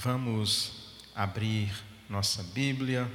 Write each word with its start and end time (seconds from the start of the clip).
Vamos 0.00 0.94
abrir 1.12 1.72
nossa 2.08 2.40
Bíblia 2.40 3.10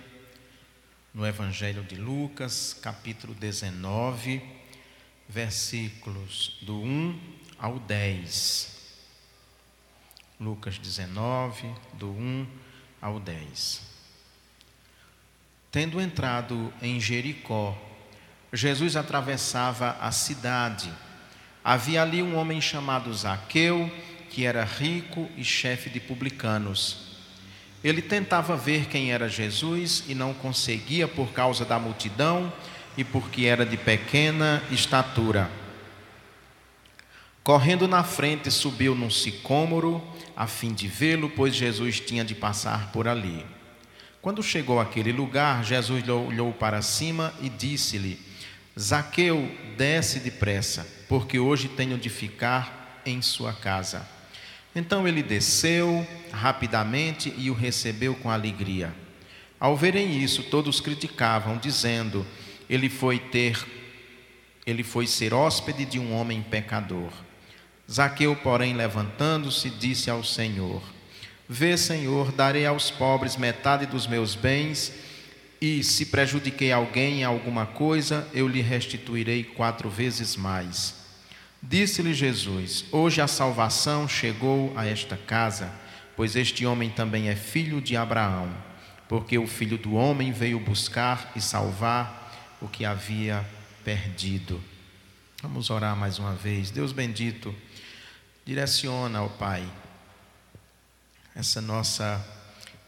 no 1.13 1.25
Evangelho 1.25 1.81
de 1.81 1.95
Lucas, 1.95 2.77
capítulo 2.81 3.33
19, 3.33 4.43
versículos 5.29 6.57
do 6.61 6.75
1 6.81 7.19
ao 7.57 7.79
10. 7.79 8.97
Lucas 10.37 10.77
19, 10.77 11.73
do 11.93 12.09
1 12.11 12.47
ao 13.01 13.17
10. 13.17 13.81
Tendo 15.71 16.01
entrado 16.01 16.73
em 16.81 16.99
Jericó, 16.99 17.81
Jesus 18.51 18.97
atravessava 18.97 19.91
a 20.01 20.11
cidade. 20.11 20.91
Havia 21.63 22.01
ali 22.01 22.21
um 22.21 22.35
homem 22.35 22.59
chamado 22.59 23.13
Zaqueu, 23.13 23.89
que 24.33 24.45
era 24.45 24.63
rico 24.63 25.29
e 25.37 25.43
chefe 25.43 25.89
de 25.91 25.99
publicanos. 25.99 27.13
Ele 27.83 28.01
tentava 28.01 28.57
ver 28.57 28.87
quem 28.87 29.11
era 29.11 29.29
Jesus 29.29 30.03
e 30.07 30.15
não 30.15 30.33
conseguia 30.33 31.07
por 31.07 31.31
causa 31.31 31.63
da 31.63 31.77
multidão 31.77 32.51
e 32.97 33.03
porque 33.03 33.45
era 33.45 33.63
de 33.63 33.77
pequena 33.77 34.63
estatura. 34.71 35.49
Correndo 37.43 37.87
na 37.87 38.03
frente, 38.03 38.49
subiu 38.49 38.95
num 38.95 39.09
sicômoro 39.09 40.01
a 40.35 40.47
fim 40.47 40.73
de 40.73 40.87
vê-lo, 40.87 41.29
pois 41.29 41.53
Jesus 41.53 41.99
tinha 41.99 42.25
de 42.25 42.33
passar 42.33 42.91
por 42.91 43.07
ali. 43.07 43.45
Quando 44.21 44.41
chegou 44.41 44.79
àquele 44.79 45.11
lugar, 45.11 45.63
Jesus 45.63 46.07
olhou 46.07 46.53
para 46.53 46.81
cima 46.81 47.33
e 47.41 47.49
disse-lhe: 47.49 48.17
Zaqueu, 48.79 49.51
desce 49.77 50.19
depressa, 50.21 50.87
porque 51.07 51.37
hoje 51.37 51.67
tenho 51.67 51.97
de 51.97 52.09
ficar 52.09 53.01
em 53.05 53.21
sua 53.21 53.51
casa. 53.51 54.07
Então 54.75 55.07
ele 55.07 55.21
desceu 55.21 56.05
rapidamente 56.31 57.33
e 57.37 57.49
o 57.49 57.53
recebeu 57.53 58.15
com 58.15 58.29
alegria. 58.29 58.93
Ao 59.59 59.77
verem 59.77 60.21
isso, 60.21 60.43
todos 60.43 60.81
criticavam, 60.81 61.57
dizendo: 61.57 62.25
Ele 62.69 62.89
foi 62.89 63.19
ter 63.19 63.57
ele 64.65 64.83
foi 64.83 65.05
ser 65.05 65.33
hóspede 65.33 65.83
de 65.85 65.99
um 65.99 66.13
homem 66.13 66.41
pecador. 66.41 67.11
Zaqueu, 67.91 68.35
porém, 68.35 68.73
levantando-se, 68.73 69.69
disse 69.69 70.09
ao 70.09 70.23
Senhor: 70.23 70.81
Vê, 71.47 71.75
Senhor, 71.77 72.31
darei 72.31 72.65
aos 72.65 72.89
pobres 72.89 73.35
metade 73.35 73.85
dos 73.85 74.07
meus 74.07 74.35
bens, 74.35 74.93
e 75.59 75.83
se 75.83 76.05
prejudiquei 76.05 76.71
alguém 76.71 77.19
em 77.19 77.23
alguma 77.23 77.65
coisa, 77.65 78.27
eu 78.33 78.47
lhe 78.47 78.61
restituirei 78.61 79.43
quatro 79.43 79.89
vezes 79.89 80.35
mais. 80.35 81.02
Disse-lhe 81.65 82.13
Jesus: 82.13 82.83
Hoje 82.91 83.21
a 83.21 83.27
salvação 83.27 84.05
chegou 84.05 84.77
a 84.77 84.85
esta 84.85 85.15
casa, 85.15 85.73
pois 86.13 86.35
este 86.35 86.65
homem 86.65 86.89
também 86.89 87.29
é 87.29 87.37
filho 87.37 87.79
de 87.79 87.95
Abraão, 87.95 88.53
porque 89.07 89.37
o 89.37 89.47
filho 89.47 89.77
do 89.77 89.93
homem 89.93 90.33
veio 90.33 90.59
buscar 90.59 91.31
e 91.37 91.41
salvar 91.41 92.57
o 92.61 92.67
que 92.67 92.83
havia 92.83 93.45
perdido. 93.81 94.61
Vamos 95.41 95.69
orar 95.69 95.95
mais 95.95 96.19
uma 96.19 96.33
vez. 96.33 96.69
Deus 96.69 96.91
bendito, 96.91 97.55
direciona, 98.45 99.23
ó 99.23 99.29
Pai, 99.29 99.65
essa 101.33 101.61
nossa 101.61 102.23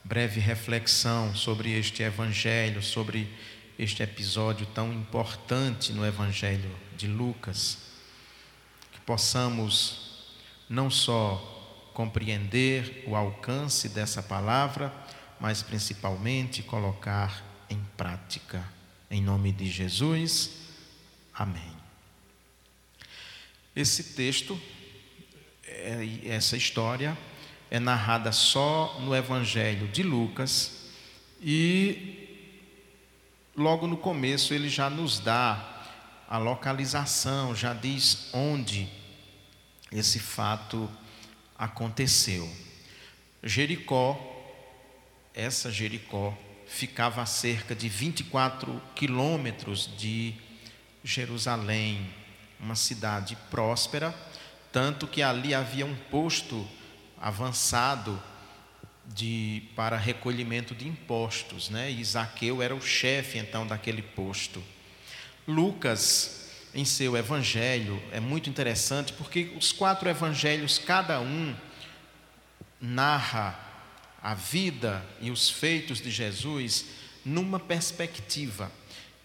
breve 0.03 0.41
reflexão 0.41 1.33
sobre 1.33 1.71
este 1.71 2.03
evangelho, 2.03 2.83
sobre 2.83 3.33
este 3.79 4.03
episódio 4.03 4.65
tão 4.67 4.91
importante 4.91 5.93
no 5.93 6.05
evangelho 6.05 6.69
de 6.97 7.07
Lucas 7.07 7.84
possamos 9.05 10.05
não 10.69 10.89
só 10.89 11.51
compreender 11.93 13.03
o 13.07 13.15
alcance 13.15 13.87
dessa 13.89 14.21
palavra, 14.21 14.93
mas 15.39 15.61
principalmente 15.61 16.63
colocar 16.63 17.43
em 17.69 17.79
prática. 17.95 18.63
Em 19.09 19.21
nome 19.21 19.51
de 19.51 19.67
Jesus, 19.67 20.51
amém. 21.33 21.75
Esse 23.75 24.15
texto, 24.15 24.59
é, 25.65 26.19
essa 26.25 26.57
história, 26.57 27.17
é 27.69 27.79
narrada 27.79 28.31
só 28.31 28.99
no 29.01 29.15
Evangelho 29.15 29.87
de 29.87 30.01
Lucas 30.03 30.89
e 31.41 32.27
logo 33.55 33.87
no 33.87 33.97
começo 33.97 34.53
ele 34.53 34.69
já 34.69 34.89
nos 34.89 35.19
dá 35.19 35.74
a 36.27 36.37
localização, 36.37 37.55
já 37.55 37.73
diz 37.73 38.29
onde 38.33 38.89
esse 39.91 40.19
fato 40.19 40.89
aconteceu. 41.57 42.49
Jericó, 43.43 44.19
essa 45.33 45.71
Jericó, 45.71 46.35
ficava 46.67 47.21
a 47.21 47.25
cerca 47.25 47.75
de 47.75 47.87
24 47.87 48.81
quilômetros 48.95 49.89
de 49.97 50.33
Jerusalém, 51.03 52.09
uma 52.59 52.75
cidade 52.75 53.37
próspera, 53.51 54.13
tanto 54.71 55.07
que 55.07 55.21
ali 55.21 55.53
havia 55.53 55.85
um 55.85 55.95
posto 55.95 56.67
avançado 57.21 58.21
de, 59.05 59.63
para 59.75 59.97
recolhimento 59.97 60.73
de 60.73 60.87
impostos, 60.87 61.69
né? 61.69 61.91
E 61.91 62.03
Zaqueu 62.03 62.61
era 62.61 62.75
o 62.75 62.81
chefe 62.81 63.37
então 63.37 63.67
daquele 63.67 64.01
posto. 64.01 64.61
Lucas, 65.47 66.49
em 66.73 66.83
seu 66.83 67.15
evangelho, 67.15 68.01
é 68.11 68.19
muito 68.19 68.49
interessante 68.49 69.13
porque 69.13 69.53
os 69.57 69.71
quatro 69.71 70.09
evangelhos, 70.09 70.77
cada 70.77 71.19
um 71.21 71.55
narra 72.81 73.57
a 74.21 74.33
vida 74.33 75.05
e 75.21 75.29
os 75.29 75.49
feitos 75.49 76.01
de 76.01 76.09
Jesus 76.09 76.85
numa 77.23 77.59
perspectiva. 77.59 78.71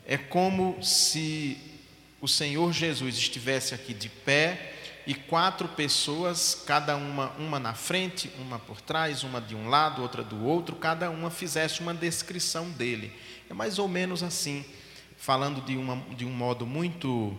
É 0.06 0.18
como 0.18 0.82
se 0.82 1.58
o 2.20 2.28
Senhor 2.28 2.72
Jesus 2.72 3.16
estivesse 3.16 3.74
aqui 3.74 3.94
de 3.94 4.08
pé 4.08 4.74
e 5.06 5.14
quatro 5.14 5.66
pessoas, 5.68 6.62
cada 6.66 6.96
uma, 6.96 7.30
uma 7.30 7.58
na 7.58 7.74
frente, 7.74 8.30
uma 8.38 8.58
por 8.58 8.80
trás, 8.80 9.22
uma 9.22 9.40
de 9.40 9.54
um 9.54 9.68
lado, 9.68 10.02
outra 10.02 10.22
do 10.22 10.44
outro, 10.44 10.76
cada 10.76 11.10
uma 11.10 11.30
fizesse 11.30 11.80
uma 11.80 11.94
descrição 11.94 12.70
dele. 12.70 13.12
É 13.48 13.54
mais 13.54 13.78
ou 13.78 13.88
menos 13.88 14.22
assim 14.22 14.64
falando 15.20 15.60
de, 15.60 15.76
uma, 15.76 16.02
de 16.16 16.24
um 16.24 16.32
modo 16.32 16.66
muito 16.66 17.36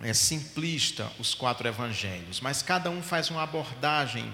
é, 0.00 0.14
simplista, 0.14 1.10
os 1.18 1.34
quatro 1.34 1.66
evangelhos, 1.66 2.40
mas 2.40 2.62
cada 2.62 2.88
um 2.88 3.02
faz 3.02 3.30
uma 3.30 3.42
abordagem 3.42 4.32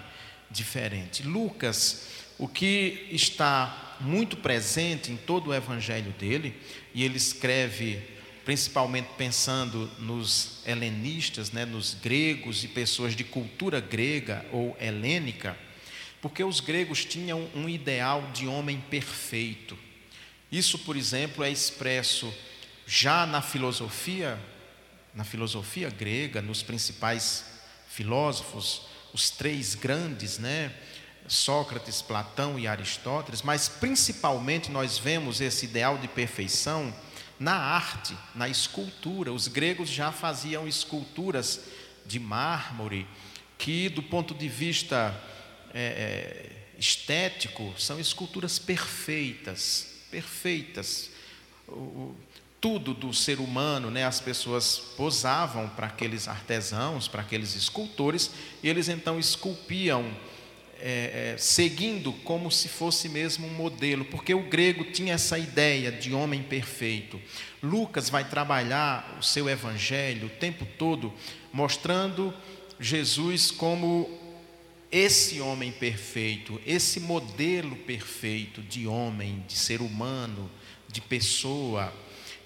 diferente. 0.51 1.23
Lucas, 1.23 2.07
o 2.39 2.47
que 2.47 3.09
está 3.11 3.97
muito 3.99 4.37
presente 4.37 5.11
em 5.11 5.17
todo 5.17 5.49
o 5.49 5.55
evangelho 5.55 6.13
dele, 6.13 6.55
e 6.95 7.03
ele 7.03 7.17
escreve 7.17 8.03
principalmente 8.45 9.09
pensando 9.17 9.91
nos 9.99 10.59
helenistas, 10.67 11.53
né, 11.53 11.65
nos 11.65 11.95
gregos 11.95 12.63
e 12.63 12.69
pessoas 12.69 13.17
de 13.17 13.25
cultura 13.25 13.81
grega 13.81 14.45
ou 14.53 14.77
helênica, 14.79 15.57
porque 16.21 16.45
os 16.45 16.61
gregos 16.61 17.07
tinham 17.07 17.49
um 17.55 17.69
ideal 17.71 18.31
de 18.35 18.47
homem 18.47 18.83
perfeito. 18.91 19.79
Isso, 20.53 20.79
por 20.81 20.95
exemplo, 20.95 21.43
é 21.43 21.51
expresso 21.51 22.31
já 22.91 23.25
na 23.25 23.41
filosofia, 23.41 24.37
na 25.15 25.23
filosofia 25.23 25.89
grega, 25.89 26.43
nos 26.43 26.61
principais 26.61 27.45
filósofos, 27.89 28.83
os 29.15 29.31
três 29.31 29.77
grandes, 29.77 30.39
né? 30.39 30.75
Sócrates, 31.29 32.03
Platão 32.03 32.59
e 32.59 32.67
Aristóteles, 32.67 33.43
mas 33.43 33.69
principalmente 33.69 34.73
nós 34.73 34.99
vemos 34.99 35.41
esse 35.41 35.67
ideal 35.67 35.99
de 35.99 36.09
perfeição 36.09 36.93
na 37.39 37.55
arte, 37.55 38.17
na 38.35 38.49
escultura. 38.49 39.33
Os 39.33 39.47
gregos 39.47 39.89
já 39.89 40.11
faziam 40.11 40.67
esculturas 40.67 41.61
de 42.05 42.19
mármore 42.19 43.07
que, 43.57 43.89
do 43.89 44.03
ponto 44.03 44.35
de 44.35 44.49
vista 44.49 45.17
é, 45.73 45.81
é, 45.81 46.77
estético, 46.77 47.73
são 47.79 48.01
esculturas 48.01 48.59
perfeitas, 48.59 49.95
perfeitas. 50.11 51.11
Tudo 52.61 52.93
do 52.93 53.13
ser 53.15 53.41
humano, 53.41 53.91
né? 53.91 54.05
as 54.05 54.21
pessoas 54.21 54.79
posavam 54.97 55.69
para 55.71 55.87
aqueles 55.87 56.29
artesãos, 56.29 57.09
para 57.09 57.23
aqueles 57.23 57.57
escultores, 57.57 58.31
e 58.63 58.69
eles 58.69 58.89
então 58.89 59.19
esculpiam, 59.19 60.05
é, 60.79 61.33
é, 61.35 61.39
seguindo 61.39 62.13
como 62.13 62.51
se 62.51 62.69
fosse 62.69 63.09
mesmo 63.09 63.47
um 63.47 63.55
modelo, 63.55 64.05
porque 64.05 64.35
o 64.35 64.43
grego 64.43 64.85
tinha 64.85 65.15
essa 65.15 65.39
ideia 65.39 65.91
de 65.91 66.13
homem 66.13 66.43
perfeito. 66.43 67.21
Lucas 67.63 68.11
vai 68.11 68.29
trabalhar 68.29 69.17
o 69.19 69.23
seu 69.23 69.49
evangelho 69.49 70.27
o 70.27 70.31
tempo 70.31 70.67
todo, 70.79 71.13
mostrando 71.53 72.33
Jesus 72.79 73.51
como 73.51 74.19
esse 74.93 75.41
homem 75.41 75.71
perfeito, 75.71 76.61
esse 76.67 77.01
modelo 77.01 77.77
perfeito 77.77 78.61
de 78.61 78.87
homem, 78.87 79.45
de 79.47 79.57
ser 79.57 79.81
humano, 79.81 80.51
de 80.89 81.01
pessoa 81.01 81.93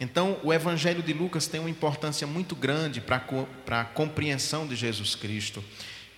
então, 0.00 0.38
o 0.42 0.52
Evangelho 0.52 1.02
de 1.02 1.12
Lucas 1.12 1.46
tem 1.46 1.60
uma 1.60 1.70
importância 1.70 2.26
muito 2.26 2.56
grande 2.56 3.00
para 3.00 3.80
a 3.80 3.84
compreensão 3.84 4.66
de 4.66 4.74
Jesus 4.74 5.14
Cristo. 5.14 5.62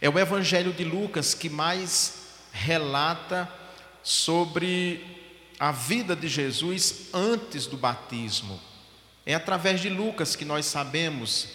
É 0.01 0.09
o 0.09 0.19
Evangelho 0.19 0.73
de 0.73 0.85
Lucas 0.85 1.35
que 1.35 1.49
mais 1.49 2.27
relata 2.53 3.49
sobre 4.03 5.05
a 5.59 5.73
vida 5.73 6.15
de 6.17 6.29
Jesus 6.29 7.09
antes 7.13 7.67
do 7.67 7.77
batismo. 7.77 8.61
É 9.25 9.35
através 9.35 9.81
de 9.81 9.89
Lucas 9.89 10.37
que 10.37 10.45
nós 10.45 10.67
sabemos 10.67 11.49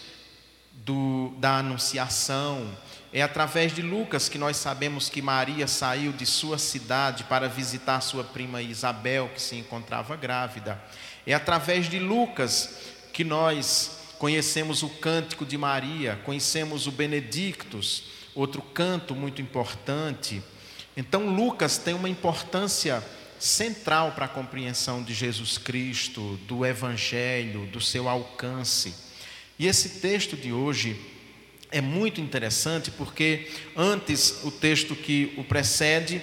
do, 0.72 1.32
da 1.38 1.58
anunciação, 1.58 2.70
é 3.12 3.22
através 3.22 3.74
de 3.74 3.82
Lucas 3.82 4.28
que 4.28 4.38
nós 4.38 4.56
sabemos 4.56 5.08
que 5.10 5.20
Maria 5.20 5.66
saiu 5.66 6.12
de 6.12 6.24
sua 6.24 6.56
cidade 6.56 7.24
para 7.24 7.48
visitar 7.48 8.00
sua 8.00 8.24
prima 8.24 8.62
Isabel, 8.62 9.30
que 9.34 9.40
se 9.40 9.56
encontrava 9.56 10.16
grávida. 10.16 10.80
É 11.26 11.34
através 11.34 11.88
de 11.88 11.98
Lucas 11.98 12.78
que 13.12 13.24
nós 13.24 13.98
conhecemos 14.18 14.82
o 14.82 14.88
cântico 14.88 15.44
de 15.44 15.58
Maria, 15.58 16.18
conhecemos 16.24 16.86
o 16.86 16.92
Benedictus, 16.92 18.04
outro 18.34 18.62
canto 18.62 19.14
muito 19.14 19.42
importante. 19.42 20.42
Então, 20.96 21.26
Lucas 21.34 21.78
tem 21.78 21.94
uma 21.94 22.08
importância 22.08 23.02
central 23.38 24.12
para 24.12 24.26
a 24.26 24.28
compreensão 24.28 25.02
de 25.02 25.12
Jesus 25.12 25.58
Cristo, 25.58 26.38
do 26.46 26.64
Evangelho, 26.64 27.66
do 27.66 27.80
seu 27.80 28.08
alcance. 28.08 28.94
E 29.58 29.66
esse 29.66 30.00
texto 30.00 30.36
de 30.36 30.52
hoje 30.52 30.96
é 31.70 31.80
muito 31.80 32.20
interessante 32.20 32.90
porque 32.90 33.50
antes 33.76 34.44
o 34.44 34.50
texto 34.50 34.94
que 34.94 35.34
o 35.36 35.42
precede, 35.42 36.22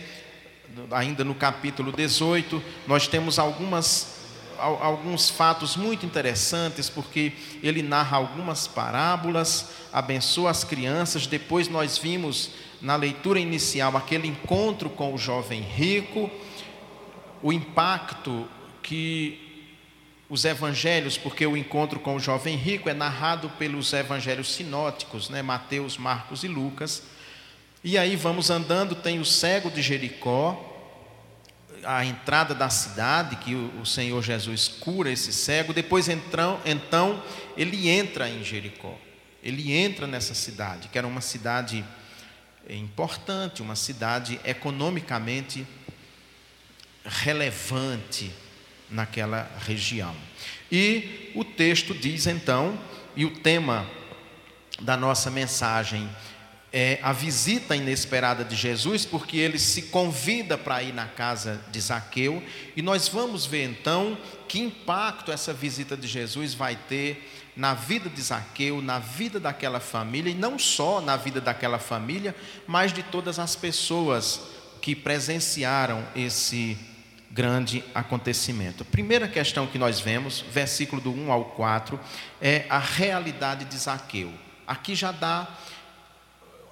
ainda 0.92 1.24
no 1.24 1.36
capítulo 1.36 1.92
18, 1.92 2.64
nós 2.88 3.08
temos 3.08 3.38
algumas 3.38 4.19
alguns 4.62 5.30
fatos 5.30 5.76
muito 5.76 6.06
interessantes, 6.06 6.90
porque 6.90 7.34
ele 7.64 7.82
narra 7.82 8.18
algumas 8.18 8.68
parábolas, 8.68 9.70
abençoa 9.92 10.52
as 10.52 10.64
crianças. 10.64 11.28
Depois 11.28 11.68
nós 11.68 11.98
vimos 11.98 12.52
na 12.82 12.96
leitura 12.96 13.40
inicial 13.40 13.96
aquele 13.98 14.28
encontro 14.28 14.90
com 14.90 15.14
o 15.14 15.18
jovem 15.18 15.62
rico, 15.62 16.30
o 17.42 17.52
impacto 17.52 18.48
que 18.82 19.50
os 20.30 20.46
evangelhos, 20.46 21.18
porque 21.18 21.46
o 21.46 21.58
encontro 21.58 22.00
com 22.00 22.16
o 22.16 22.20
jovem 22.20 22.56
rico 22.56 22.88
é 22.88 22.94
narrado 22.94 23.50
pelos 23.58 23.92
evangelhos 23.94 24.54
sinóticos, 24.54 25.30
né? 25.30 25.42
Mateus, 25.42 25.98
Marcos 25.98 26.44
e 26.44 26.48
Lucas. 26.48 27.04
E 27.84 27.98
aí 27.98 28.16
vamos 28.16 28.50
andando, 28.50 28.94
tem 28.94 29.20
o 29.20 29.26
cego 29.26 29.72
de 29.72 29.82
Jericó, 29.82 30.69
a 31.84 32.06
entrada 32.06 32.54
da 32.54 32.70
cidade, 32.70 33.36
que 33.38 33.56
o, 33.56 33.86
Senhor 33.86 34.22
Jesus 34.22 34.68
cura 34.68 35.12
esse 35.12 35.32
cego. 35.32 35.74
Depois, 35.74 36.08
então, 36.08 36.60
então, 36.66 37.24
ele 37.56 37.90
entra 37.90 38.30
em 38.30 38.44
Jericó. 38.44 38.98
Ele 39.42 39.72
entra 39.72 40.06
nessa 40.06 40.34
cidade, 40.34 40.90
que 40.90 40.98
era 40.98 41.08
uma 41.08 41.22
cidade 41.22 41.84
importante, 42.70 43.62
uma 43.62 43.76
cidade 43.76 44.40
economicamente 44.44 45.66
relevante 47.06 48.32
naquela 48.90 49.50
região. 49.66 50.16
E 50.72 51.32
o 51.36 51.44
texto 51.44 51.94
diz 51.94 52.28
então, 52.28 52.78
e 53.16 53.26
o 53.26 53.32
tema 53.32 53.90
da 54.82 54.96
nossa 54.96 55.30
mensagem 55.30 56.10
é 56.72 57.00
a 57.02 57.12
visita 57.12 57.76
inesperada 57.76 58.44
de 58.44 58.56
Jesus, 58.56 59.06
porque 59.06 59.38
ele 59.38 59.58
se 59.58 59.84
convida 59.84 60.58
para 60.58 60.84
ir 60.84 60.94
na 60.94 61.06
casa 61.06 61.60
de 61.72 61.80
Zaqueu, 61.82 62.44
e 62.76 62.82
nós 62.82 63.08
vamos 63.08 63.46
ver 63.46 63.66
então 63.66 64.18
que 64.48 64.60
impacto 64.60 65.32
essa 65.32 65.54
visita 65.54 65.98
de 65.98 66.08
Jesus 66.08 66.54
vai 66.54 66.76
ter 66.76 67.52
na 67.56 67.74
vida 67.74 68.10
de 68.10 68.22
Zaqueu, 68.22 68.82
na 68.82 69.00
vida 69.00 69.40
daquela 69.40 69.80
família, 69.80 70.32
e 70.32 70.36
não 70.36 70.58
só 70.60 71.02
na 71.02 71.18
vida 71.18 71.42
daquela 71.42 71.80
família, 71.80 72.36
mas 72.68 72.94
de 72.94 73.04
todas 73.04 73.40
as 73.40 73.56
pessoas 73.56 74.42
que 74.82 74.96
presenciaram 74.96 76.06
esse 76.16 76.78
grande 77.32 77.84
acontecimento. 77.94 78.84
A 78.84 78.86
primeira 78.86 79.28
questão 79.28 79.68
que 79.68 79.78
nós 79.78 80.00
vemos, 80.00 80.44
versículo 80.52 81.02
do 81.02 81.12
1 81.12 81.32
ao 81.32 81.46
4, 81.46 82.00
é 82.42 82.66
a 82.70 82.80
realidade 82.80 83.66
de 83.66 83.78
Zaqueu. 83.78 84.32
Aqui 84.66 84.96
já 84.96 85.12
dá 85.12 85.48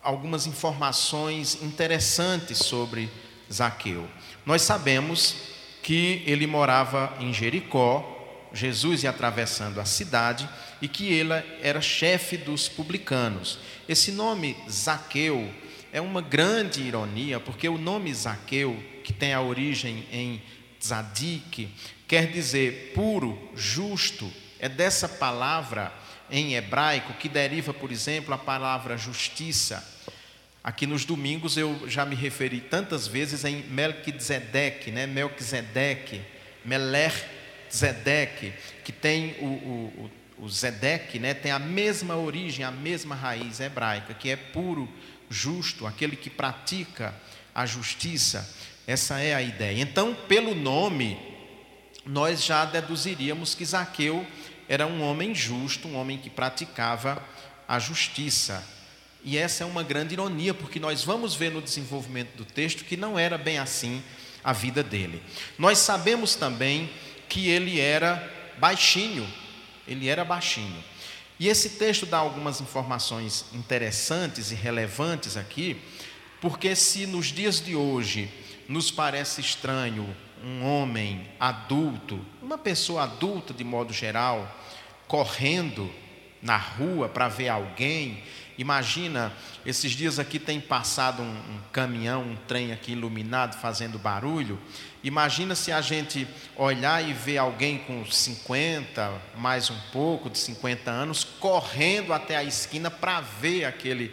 algumas 0.07 0.47
informações 0.47 1.61
interessantes 1.61 2.59
sobre 2.59 3.09
Zaqueu. 3.51 4.07
Nós 4.45 4.61
sabemos 4.61 5.35
que 5.83 6.23
ele 6.25 6.47
morava 6.47 7.13
em 7.19 7.33
Jericó, 7.33 8.47
Jesus 8.53 9.03
ia 9.03 9.09
atravessando 9.09 9.81
a 9.81 9.85
cidade 9.85 10.47
e 10.81 10.87
que 10.87 11.11
ele 11.11 11.33
era 11.61 11.81
chefe 11.81 12.37
dos 12.37 12.69
publicanos. 12.69 13.59
Esse 13.87 14.13
nome 14.13 14.55
Zaqueu 14.71 15.53
é 15.91 15.99
uma 15.99 16.21
grande 16.21 16.83
ironia, 16.83 17.37
porque 17.41 17.67
o 17.67 17.77
nome 17.77 18.13
Zaqueu, 18.13 18.81
que 19.03 19.11
tem 19.11 19.33
a 19.33 19.41
origem 19.41 20.05
em 20.09 20.41
Tzadik, 20.79 21.69
quer 22.07 22.31
dizer 22.31 22.93
puro, 22.95 23.37
justo, 23.53 24.31
é 24.57 24.69
dessa 24.69 25.09
palavra 25.09 25.91
em 26.31 26.55
hebraico 26.55 27.13
que 27.15 27.27
deriva, 27.27 27.73
por 27.73 27.91
exemplo, 27.91 28.33
a 28.33 28.37
palavra 28.37 28.97
justiça. 28.97 29.96
Aqui 30.67 30.85
nos 30.85 31.05
domingos 31.05 31.55
eu 31.55 31.89
já 31.89 32.05
me 32.05 32.13
referi 32.13 32.59
tantas 32.59 33.07
vezes 33.07 33.45
em 33.45 33.63
Melquisedeque, 33.69 34.91
né? 34.91 35.07
Melquisedeque, 35.07 36.21
Meler 36.65 37.13
Zedek, 37.73 38.51
que 38.83 38.91
tem 38.91 39.37
o, 39.39 39.45
o, 39.45 40.11
o 40.39 40.49
Zedek, 40.49 41.19
né? 41.19 41.33
tem 41.33 41.53
a 41.53 41.57
mesma 41.57 42.17
origem, 42.17 42.65
a 42.65 42.71
mesma 42.71 43.15
raiz 43.15 43.61
hebraica, 43.61 44.13
que 44.13 44.29
é 44.29 44.35
puro, 44.35 44.89
justo, 45.29 45.87
aquele 45.87 46.17
que 46.17 46.29
pratica 46.29 47.15
a 47.55 47.65
justiça. 47.65 48.53
Essa 48.85 49.21
é 49.21 49.33
a 49.33 49.41
ideia. 49.41 49.81
Então, 49.81 50.13
pelo 50.13 50.53
nome, 50.53 51.17
nós 52.05 52.43
já 52.43 52.65
deduziríamos 52.65 53.55
que 53.55 53.63
Zaqueu 53.63 54.27
era 54.67 54.85
um 54.85 55.01
homem 55.01 55.33
justo, 55.33 55.87
um 55.87 55.95
homem 55.95 56.17
que 56.17 56.29
praticava 56.29 57.23
a 57.65 57.79
justiça. 57.79 58.75
E 59.29 59.37
essa 59.37 59.65
é 59.65 59.67
uma 59.67 59.83
grande 59.83 60.13
ironia, 60.13 60.53
porque 60.53 60.79
nós 60.79 61.03
vamos 61.03 61.35
ver 61.35 61.51
no 61.51 61.61
desenvolvimento 61.61 62.37
do 62.37 62.45
texto 62.45 62.85
que 62.85 62.95
não 62.95 63.19
era 63.19 63.37
bem 63.37 63.57
assim 63.57 64.01
a 64.41 64.53
vida 64.53 64.81
dele. 64.81 65.21
Nós 65.57 65.79
sabemos 65.79 66.35
também 66.35 66.89
que 67.27 67.49
ele 67.49 67.77
era 67.77 68.55
baixinho, 68.57 69.27
ele 69.85 70.07
era 70.07 70.23
baixinho. 70.23 70.81
E 71.37 71.49
esse 71.49 71.71
texto 71.71 72.05
dá 72.05 72.19
algumas 72.19 72.61
informações 72.61 73.43
interessantes 73.51 74.49
e 74.51 74.55
relevantes 74.55 75.35
aqui, 75.35 75.75
porque 76.39 76.73
se 76.73 77.05
nos 77.05 77.25
dias 77.25 77.59
de 77.59 77.75
hoje 77.75 78.31
nos 78.65 78.89
parece 78.89 79.41
estranho 79.41 80.07
um 80.41 80.63
homem 80.63 81.27
adulto, 81.37 82.17
uma 82.41 82.57
pessoa 82.57 83.03
adulta 83.03 83.53
de 83.53 83.65
modo 83.65 83.91
geral, 83.91 84.49
correndo 85.05 85.91
na 86.41 86.55
rua 86.55 87.09
para 87.09 87.27
ver 87.27 87.49
alguém. 87.49 88.23
Imagina, 88.57 89.31
esses 89.63 89.91
dias 89.91 90.17
aqui 90.17 90.39
tem 90.39 90.59
passado 90.59 91.21
um, 91.21 91.25
um, 91.25 91.59
caminhão, 91.71 92.23
um 92.23 92.35
trem 92.47 92.71
aqui 92.71 92.93
iluminado 92.93 93.59
fazendo 93.59 93.99
barulho. 93.99 94.59
Imagina 95.03 95.53
se 95.53 95.71
a 95.71 95.79
gente 95.79 96.27
olhar 96.55 97.07
e 97.07 97.13
ver 97.13 97.37
alguém 97.37 97.77
com 97.77 98.03
50, 98.03 99.13
mais 99.37 99.69
um 99.69 99.79
pouco 99.91 100.27
de 100.29 100.39
50 100.39 100.89
anos, 100.89 101.23
correndo 101.23 102.13
até 102.13 102.35
a 102.35 102.43
esquina 102.43 102.89
para 102.89 103.21
ver 103.21 103.65
aquele 103.65 104.11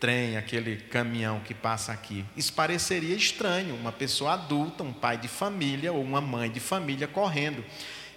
trem, 0.00 0.36
aquele 0.36 0.76
caminhão 0.76 1.40
que 1.40 1.54
passa 1.54 1.92
aqui. 1.92 2.24
Isso 2.36 2.52
pareceria 2.52 3.14
estranho, 3.14 3.76
uma 3.76 3.92
pessoa 3.92 4.32
adulta, 4.32 4.82
um 4.82 4.92
pai 4.92 5.18
de 5.18 5.28
família 5.28 5.92
ou 5.92 6.02
uma 6.02 6.20
mãe 6.20 6.50
de 6.50 6.60
família 6.60 7.06
correndo. 7.06 7.64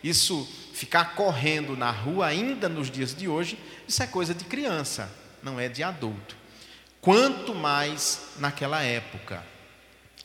Isso, 0.03 0.47
ficar 0.73 1.13
correndo 1.15 1.77
na 1.77 1.91
rua, 1.91 2.25
ainda 2.25 2.67
nos 2.67 2.89
dias 2.89 3.13
de 3.13 3.27
hoje, 3.27 3.59
isso 3.87 4.01
é 4.01 4.07
coisa 4.07 4.33
de 4.33 4.43
criança, 4.45 5.11
não 5.43 5.59
é 5.59 5.67
de 5.67 5.83
adulto. 5.83 6.35
Quanto 6.99 7.55
mais 7.55 8.27
naquela 8.37 8.83
época. 8.83 9.43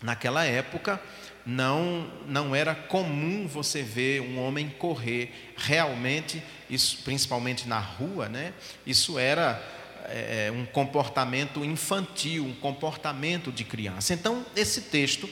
Naquela 0.02 0.44
época, 0.44 1.00
não, 1.46 2.10
não 2.26 2.54
era 2.54 2.74
comum 2.74 3.46
você 3.46 3.82
ver 3.82 4.20
um 4.20 4.38
homem 4.38 4.68
correr 4.68 5.54
realmente, 5.56 6.42
isso 6.68 6.98
principalmente 7.04 7.66
na 7.68 7.78
rua, 7.78 8.28
né? 8.28 8.52
Isso 8.84 9.18
era 9.18 9.62
é, 10.08 10.52
um 10.52 10.66
comportamento 10.66 11.64
infantil, 11.64 12.44
um 12.44 12.54
comportamento 12.54 13.50
de 13.52 13.64
criança. 13.64 14.12
Então, 14.12 14.44
esse 14.54 14.82
texto, 14.82 15.28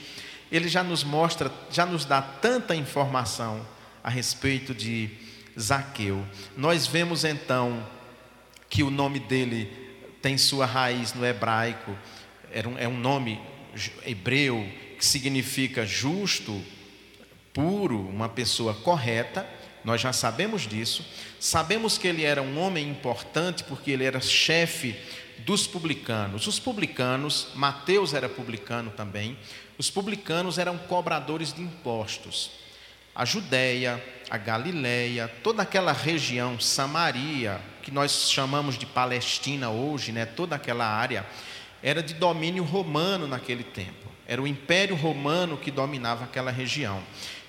ele 0.51 0.67
já 0.67 0.83
nos 0.83 1.03
mostra, 1.03 1.51
já 1.69 1.85
nos 1.85 2.05
dá 2.05 2.21
tanta 2.21 2.75
informação 2.75 3.65
a 4.03 4.09
respeito 4.09 4.73
de 4.73 5.09
Zaqueu. 5.59 6.25
Nós 6.55 6.87
vemos 6.87 7.23
então 7.23 7.85
que 8.75 8.83
o 8.83 8.91
nome 8.91 9.19
dele 9.19 9.71
tem 10.21 10.37
sua 10.37 10.65
raiz 10.65 11.13
no 11.13 11.25
hebraico, 11.25 11.97
é 12.77 12.85
um 12.85 12.99
nome 12.99 13.39
hebreu 14.05 14.69
que 14.97 15.05
significa 15.05 15.85
justo, 15.85 16.61
puro, 17.53 18.01
uma 18.09 18.27
pessoa 18.27 18.73
correta, 18.73 19.47
nós 19.81 20.01
já 20.01 20.11
sabemos 20.11 20.67
disso. 20.67 21.05
Sabemos 21.39 21.97
que 21.97 22.05
ele 22.05 22.25
era 22.25 22.41
um 22.41 22.59
homem 22.59 22.89
importante 22.89 23.63
porque 23.63 23.91
ele 23.91 24.03
era 24.03 24.19
chefe 24.19 24.93
dos 25.45 25.65
publicanos. 25.65 26.45
Os 26.45 26.59
publicanos, 26.59 27.47
Mateus 27.55 28.13
era 28.13 28.27
publicano 28.27 28.91
também, 28.91 29.37
os 29.77 29.89
publicanos 29.89 30.57
eram 30.57 30.77
cobradores 30.77 31.53
de 31.53 31.61
impostos. 31.61 32.51
A 33.15 33.23
Judéia, 33.23 34.03
a 34.29 34.37
Galiléia, 34.37 35.29
toda 35.41 35.61
aquela 35.61 35.93
região, 35.93 36.59
Samaria, 36.59 37.61
que 37.85 37.91
nós 37.91 38.31
chamamos 38.31 38.79
de 38.79 38.85
Palestina 38.87 39.69
hoje, 39.69 40.11
né, 40.11 40.25
toda 40.25 40.55
aquela 40.55 40.87
área, 40.87 41.23
era 41.83 42.01
de 42.01 42.15
domínio 42.15 42.63
romano 42.63 43.27
naquele 43.27 43.63
tempo. 43.63 44.09
Era 44.25 44.41
o 44.41 44.47
Império 44.47 44.95
Romano 44.95 45.55
que 45.55 45.69
dominava 45.69 46.23
aquela 46.23 46.49
região. 46.49 46.99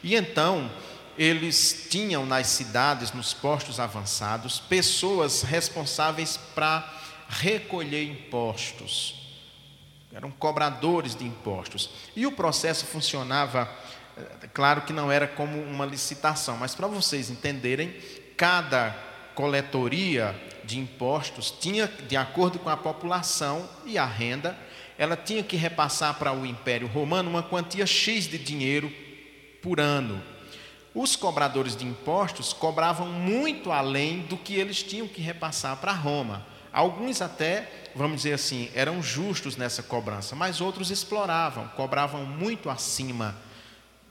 E 0.05 0.15
então, 0.15 0.71
eles 1.17 1.87
tinham 1.89 2.27
nas 2.27 2.49
cidades, 2.49 3.13
nos 3.13 3.33
postos 3.33 3.81
avançados, 3.81 4.61
pessoas 4.61 5.41
responsáveis 5.41 6.37
para 6.55 6.87
recolher 7.31 8.05
impostos. 8.05 9.15
Eram 10.13 10.31
cobradores 10.31 11.17
de 11.17 11.25
impostos. 11.25 11.89
E 12.15 12.27
o 12.27 12.33
processo 12.33 12.85
funcionava, 12.85 13.71
eh, 14.19 14.49
claro 14.53 14.83
que 14.83 14.93
não 14.93 15.11
era 15.11 15.27
como 15.27 15.59
uma 15.63 15.87
licitação, 15.87 16.59
mas 16.59 16.75
para 16.75 16.87
vocês 16.87 17.31
entenderem, 17.31 17.97
cada 18.37 19.06
coletoria 19.37 20.35
de 20.65 20.79
impostos 20.79 21.51
tinha, 21.51 21.87
de 22.09 22.17
acordo 22.17 22.59
com 22.59 22.71
a 22.71 22.77
população 22.77 23.69
e 23.85 23.97
a 23.97 24.05
renda, 24.05 24.59
ela 24.99 25.17
tinha 25.17 25.45
que 25.45 25.57
repassar 25.57 26.19
para 26.19 26.33
o 26.33 26.45
Império 26.45 26.89
Romano 26.89 27.31
uma 27.31 27.43
quantia 27.43 27.87
X 27.87 28.25
de 28.25 28.39
dinheiro 28.39 28.91
por 29.63 29.79
ano. 29.79 30.21
Os 30.95 31.15
cobradores 31.15 31.77
de 31.77 31.85
impostos 31.85 32.55
cobravam 32.55 33.07
muito 33.07 33.71
além 33.71 34.21
do 34.21 34.39
que 34.39 34.55
eles 34.55 34.83
tinham 34.83 35.07
que 35.07 35.21
repassar 35.21 35.77
para 35.77 35.93
Roma. 35.93 36.45
Alguns 36.73 37.21
até, 37.21 37.71
vamos 37.95 38.23
dizer 38.23 38.33
assim, 38.33 38.71
eram 38.75 39.03
justos 39.03 39.57
nessa 39.57 39.83
cobrança, 39.83 40.35
mas 40.35 40.63
outros 40.63 40.91
exploravam, 40.91 41.69
cobravam 41.69 42.25
muito 42.25 42.71
acima 42.71 43.37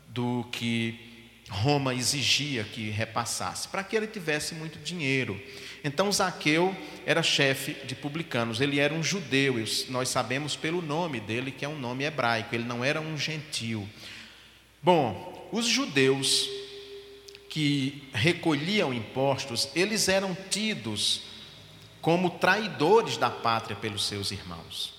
do 0.07 0.45
que 0.51 1.14
Roma 1.49 1.93
exigia 1.93 2.63
que 2.63 2.89
repassasse, 2.89 3.67
para 3.67 3.83
que 3.83 3.95
ele 3.95 4.07
tivesse 4.07 4.55
muito 4.55 4.79
dinheiro. 4.79 5.39
Então 5.83 6.11
Zaqueu 6.11 6.75
era 7.05 7.21
chefe 7.21 7.73
de 7.85 7.93
publicanos, 7.93 8.59
ele 8.59 8.79
era 8.79 8.93
um 8.93 9.03
judeu, 9.03 9.63
nós 9.89 10.09
sabemos 10.09 10.55
pelo 10.55 10.81
nome 10.81 11.19
dele 11.19 11.51
que 11.51 11.63
é 11.63 11.69
um 11.69 11.77
nome 11.77 12.03
hebraico, 12.03 12.55
ele 12.55 12.63
não 12.63 12.83
era 12.83 12.99
um 12.99 13.15
gentil. 13.15 13.87
Bom, 14.81 15.47
os 15.51 15.67
judeus 15.67 16.49
que 17.49 18.09
recolhiam 18.13 18.93
impostos, 18.93 19.69
eles 19.75 20.09
eram 20.09 20.35
tidos 20.49 21.21
como 22.01 22.31
traidores 22.31 23.17
da 23.17 23.29
pátria 23.29 23.75
pelos 23.75 24.05
seus 24.05 24.31
irmãos. 24.31 24.93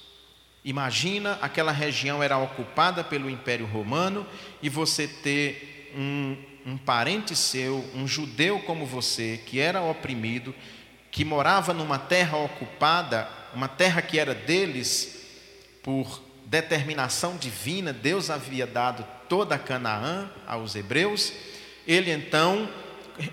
Imagina 0.64 1.38
aquela 1.42 1.70
região 1.70 2.22
era 2.22 2.38
ocupada 2.38 3.04
pelo 3.04 3.28
Império 3.28 3.66
Romano 3.66 4.26
e 4.62 4.68
você 4.68 5.06
ter 5.06 5.75
um, 5.96 6.36
um 6.66 6.76
parente 6.76 7.34
seu, 7.34 7.84
um 7.94 8.06
judeu 8.06 8.60
como 8.60 8.84
você, 8.84 9.40
que 9.46 9.58
era 9.58 9.80
oprimido, 9.82 10.54
que 11.10 11.24
morava 11.24 11.72
numa 11.72 11.98
terra 11.98 12.36
ocupada, 12.36 13.28
uma 13.54 13.68
terra 13.68 14.02
que 14.02 14.18
era 14.18 14.34
deles, 14.34 15.24
por 15.82 16.22
determinação 16.44 17.36
divina, 17.36 17.92
Deus 17.92 18.28
havia 18.28 18.66
dado 18.66 19.06
toda 19.28 19.58
Canaã 19.58 20.30
aos 20.46 20.74
hebreus, 20.74 21.32
ele 21.86 22.10
então 22.12 22.68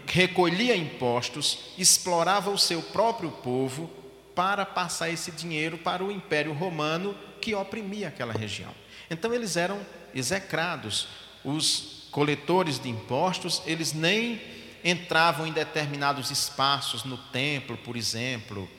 recolhia 0.05 0.75
impostos, 0.75 1.73
explorava 1.77 2.49
o 2.49 2.57
seu 2.57 2.81
próprio 2.81 3.31
povo 3.31 3.91
para 4.33 4.65
passar 4.65 5.09
esse 5.09 5.31
dinheiro 5.31 5.77
para 5.77 6.03
o 6.03 6.11
Império 6.11 6.53
Romano 6.53 7.15
que 7.41 7.53
oprimia 7.53 8.07
aquela 8.07 8.33
região. 8.33 8.71
Então 9.09 9.33
eles 9.33 9.57
eram 9.57 9.79
execrados, 10.15 11.07
os 11.43 12.02
coletores 12.13 12.77
de 12.79 12.87
impostos, 12.87 13.61
eles 13.65 13.91
nem 13.91 14.39
entravam 14.83 15.47
em 15.47 15.51
determinados 15.51 16.29
espaços 16.29 17.03
no 17.03 17.17
templo, 17.17 17.75
por 17.75 17.97
exemplo. 17.97 18.69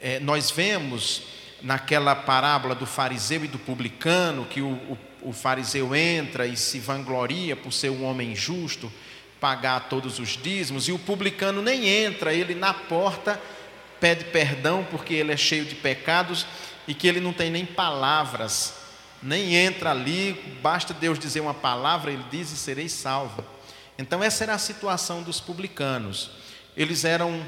É, 0.00 0.18
nós 0.18 0.50
vemos 0.50 1.22
naquela 1.62 2.14
parábola 2.14 2.74
do 2.74 2.84
fariseu 2.84 3.44
e 3.44 3.48
do 3.48 3.58
publicano, 3.58 4.44
que 4.46 4.60
o, 4.60 4.72
o, 4.72 4.98
o 5.22 5.32
fariseu 5.32 5.94
entra 5.94 6.44
e 6.44 6.56
se 6.56 6.80
vangloria 6.80 7.54
por 7.54 7.72
ser 7.72 7.90
um 7.90 8.04
homem 8.04 8.34
justo, 8.34 8.92
pagar 9.40 9.88
todos 9.88 10.18
os 10.18 10.30
dízimos, 10.30 10.88
e 10.88 10.92
o 10.92 10.98
publicano 10.98 11.62
nem 11.62 11.86
entra, 11.86 12.34
ele 12.34 12.54
na 12.54 12.74
porta 12.74 13.40
pede 14.00 14.24
perdão 14.24 14.84
porque 14.90 15.14
ele 15.14 15.32
é 15.32 15.36
cheio 15.36 15.64
de 15.64 15.76
pecados 15.76 16.44
e 16.88 16.92
que 16.92 17.06
ele 17.06 17.20
não 17.20 17.32
tem 17.32 17.48
nem 17.48 17.64
palavras 17.64 18.85
nem 19.26 19.56
entra 19.56 19.90
ali, 19.90 20.34
basta 20.62 20.94
Deus 20.94 21.18
dizer 21.18 21.40
uma 21.40 21.52
palavra, 21.52 22.12
ele 22.12 22.22
diz 22.30 22.52
e 22.52 22.56
serei 22.56 22.88
salvo. 22.88 23.44
Então, 23.98 24.22
essa 24.22 24.44
era 24.44 24.54
a 24.54 24.58
situação 24.58 25.20
dos 25.20 25.40
publicanos. 25.40 26.30
Eles 26.76 27.04
eram 27.04 27.44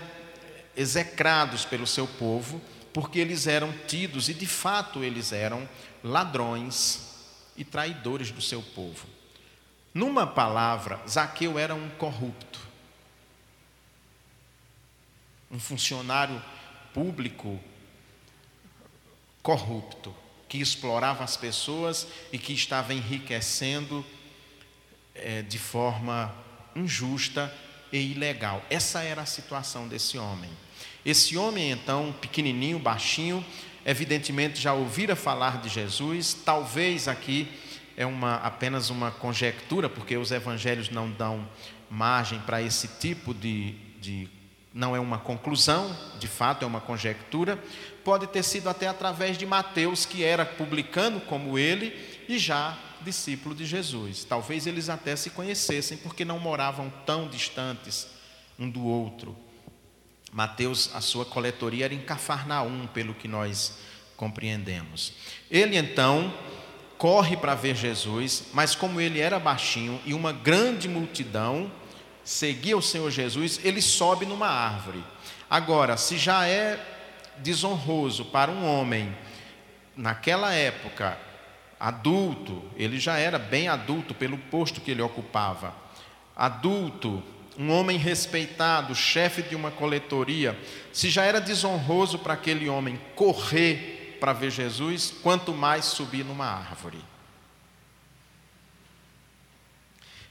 execrados 0.77 1.65
pelo 1.65 1.87
seu 1.87 2.05
povo, 2.05 2.61
porque 2.93 3.21
eles 3.21 3.47
eram 3.47 3.73
tidos, 3.87 4.29
e 4.29 4.35
de 4.35 4.47
fato 4.47 5.05
eles 5.05 5.31
eram 5.31 5.69
ladrões 6.03 7.15
e 7.57 7.65
traidores 7.65 8.33
do 8.33 8.43
seu 8.43 8.61
povo. 8.61 9.07
Numa 9.95 10.27
palavra, 10.27 11.01
Zaqueu 11.09 11.61
era 11.61 11.77
um 11.77 11.89
corrupto, 11.91 12.59
um 15.49 15.61
funcionário 15.61 16.43
público 16.93 17.61
corrupto 19.43 20.13
que 20.49 20.59
explorava 20.59 21.23
as 21.23 21.37
pessoas 21.37 22.07
e 22.33 22.39
que 22.39 22.53
estava 22.53 22.95
enriquecendo 22.95 24.05
é, 25.15 25.43
de 25.43 25.59
forma 25.59 26.35
injusta 26.75 27.53
e 27.93 28.13
ilegal. 28.13 28.65
Essa 28.71 29.03
era 29.03 29.23
a 29.23 29.27
situação 29.27 29.87
desse 29.89 30.17
homem. 30.17 30.51
Esse 31.05 31.37
homem, 31.37 31.71
então, 31.71 32.15
pequenininho, 32.21 32.79
baixinho, 32.79 33.45
evidentemente 33.85 34.61
já 34.61 34.73
ouvira 34.73 35.17
falar 35.17 35.61
de 35.61 35.69
Jesus, 35.69 36.35
talvez 36.35 37.09
aqui 37.09 37.49
é 37.97 38.07
uma, 38.07 38.37
apenas 38.37 38.91
uma 38.91 39.11
conjectura, 39.11 39.89
porque 39.89 40.17
os 40.17 40.31
evangelhos 40.31 40.91
não 40.91 41.11
dão 41.11 41.49
margem 41.91 42.39
para 42.41 42.63
esse 42.63 42.87
tipo 42.87 43.33
de, 43.33 43.73
de 44.01 44.29
não 44.73 44.95
é 44.95 45.01
uma 45.01 45.19
conclusão, 45.19 45.97
de 46.19 46.29
fato 46.29 46.63
é 46.63 46.67
uma 46.67 46.81
conjectura, 46.81 47.59
pode 48.09 48.27
ter 48.29 48.43
sido 48.43 48.71
até 48.71 48.89
através 48.89 49.37
de 49.37 49.45
Mateus, 49.45 50.07
que 50.07 50.25
era 50.25 50.47
publicano 50.47 51.21
como 51.21 51.59
ele 51.59 51.95
e 52.27 52.39
já 52.39 52.75
discípulo 53.03 53.55
de 53.55 53.67
Jesus. 53.67 54.25
Talvez 54.25 54.67
eles 54.67 54.89
até 54.89 55.15
se 55.15 55.29
conhecessem, 55.29 55.99
porque 55.99 56.25
não 56.25 56.39
moravam 56.39 56.91
tão 57.05 57.29
distantes 57.29 58.07
um 58.59 58.71
do 58.71 58.83
outro. 58.83 59.37
Mateus, 60.33 60.91
a 60.95 61.03
sua 61.03 61.27
coletoria 61.27 61.85
era 61.85 61.93
em 61.93 62.01
Cafarnaum, 62.01 62.87
pelo 62.87 63.13
que 63.13 63.29
nós 63.29 63.77
compreendemos. 64.17 65.13
Ele 65.51 65.77
então 65.77 66.33
corre 66.97 67.37
para 67.37 67.55
ver 67.55 67.77
Jesus, 67.77 68.45
mas 68.55 68.75
como 68.75 69.03
ele 69.03 69.21
era 69.21 69.39
baixinho 69.39 70.01
e 70.07 70.15
uma 70.15 70.33
grande 70.33 70.89
multidão 70.89 71.71
seguia 72.25 72.75
o 72.75 72.81
Senhor 72.81 73.11
Jesus, 73.11 73.61
ele 73.63 73.83
sobe 73.83 74.25
numa 74.25 74.49
árvore. 74.49 75.05
Agora, 75.51 75.99
se 75.99 76.17
já 76.17 76.47
é 76.47 76.95
desonroso 77.43 78.27
para 78.27 78.51
um 78.51 78.65
homem, 78.65 79.17
naquela 79.97 80.53
época, 80.53 81.19
adulto, 81.79 82.63
ele 82.77 82.99
já 82.99 83.19
era 83.19 83.39
bem 83.39 83.69
adulto 83.69 84.15
pelo 84.15 84.39
posto 84.39 84.81
que 84.81 84.91
ele 84.91 85.03
ocupava, 85.03 85.75
adulto, 86.37 87.23
um 87.59 87.73
homem 87.73 87.99
respeitado, 87.99 88.95
chefe 88.95 89.43
de 89.43 89.57
uma 89.57 89.71
coletoria, 89.71 90.57
se 90.93 91.11
já 91.11 91.25
era 91.25 91.41
desonroso 91.41 92.19
para 92.19 92.35
aquele 92.35 92.69
homem 92.69 93.01
correr 93.17 94.17
para 94.21 94.33
ver 94.33 94.51
Jesus, 94.51 95.13
quanto 95.23 95.53
mais 95.53 95.85
subir 95.85 96.25
numa 96.25 96.47
árvore. 96.47 96.99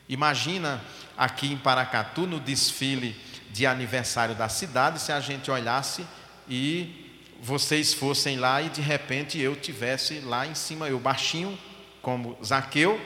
Imagina 0.07 0.81
aqui 1.17 1.51
em 1.51 1.57
Paracatu, 1.57 2.25
no 2.25 2.39
desfile 2.39 3.13
de 3.49 3.65
aniversário 3.65 4.35
da 4.35 4.47
cidade, 4.47 5.01
se 5.01 5.11
a 5.11 5.19
gente 5.19 5.51
olhasse 5.51 6.05
e 6.49 7.07
vocês 7.41 7.93
fossem 7.93 8.37
lá 8.37 8.61
e 8.61 8.69
de 8.69 8.81
repente 8.81 9.39
eu 9.39 9.55
tivesse 9.55 10.19
lá 10.19 10.45
em 10.45 10.55
cima, 10.55 10.87
eu 10.87 10.99
baixinho, 10.99 11.57
como 12.01 12.37
Zaqueu, 12.43 12.99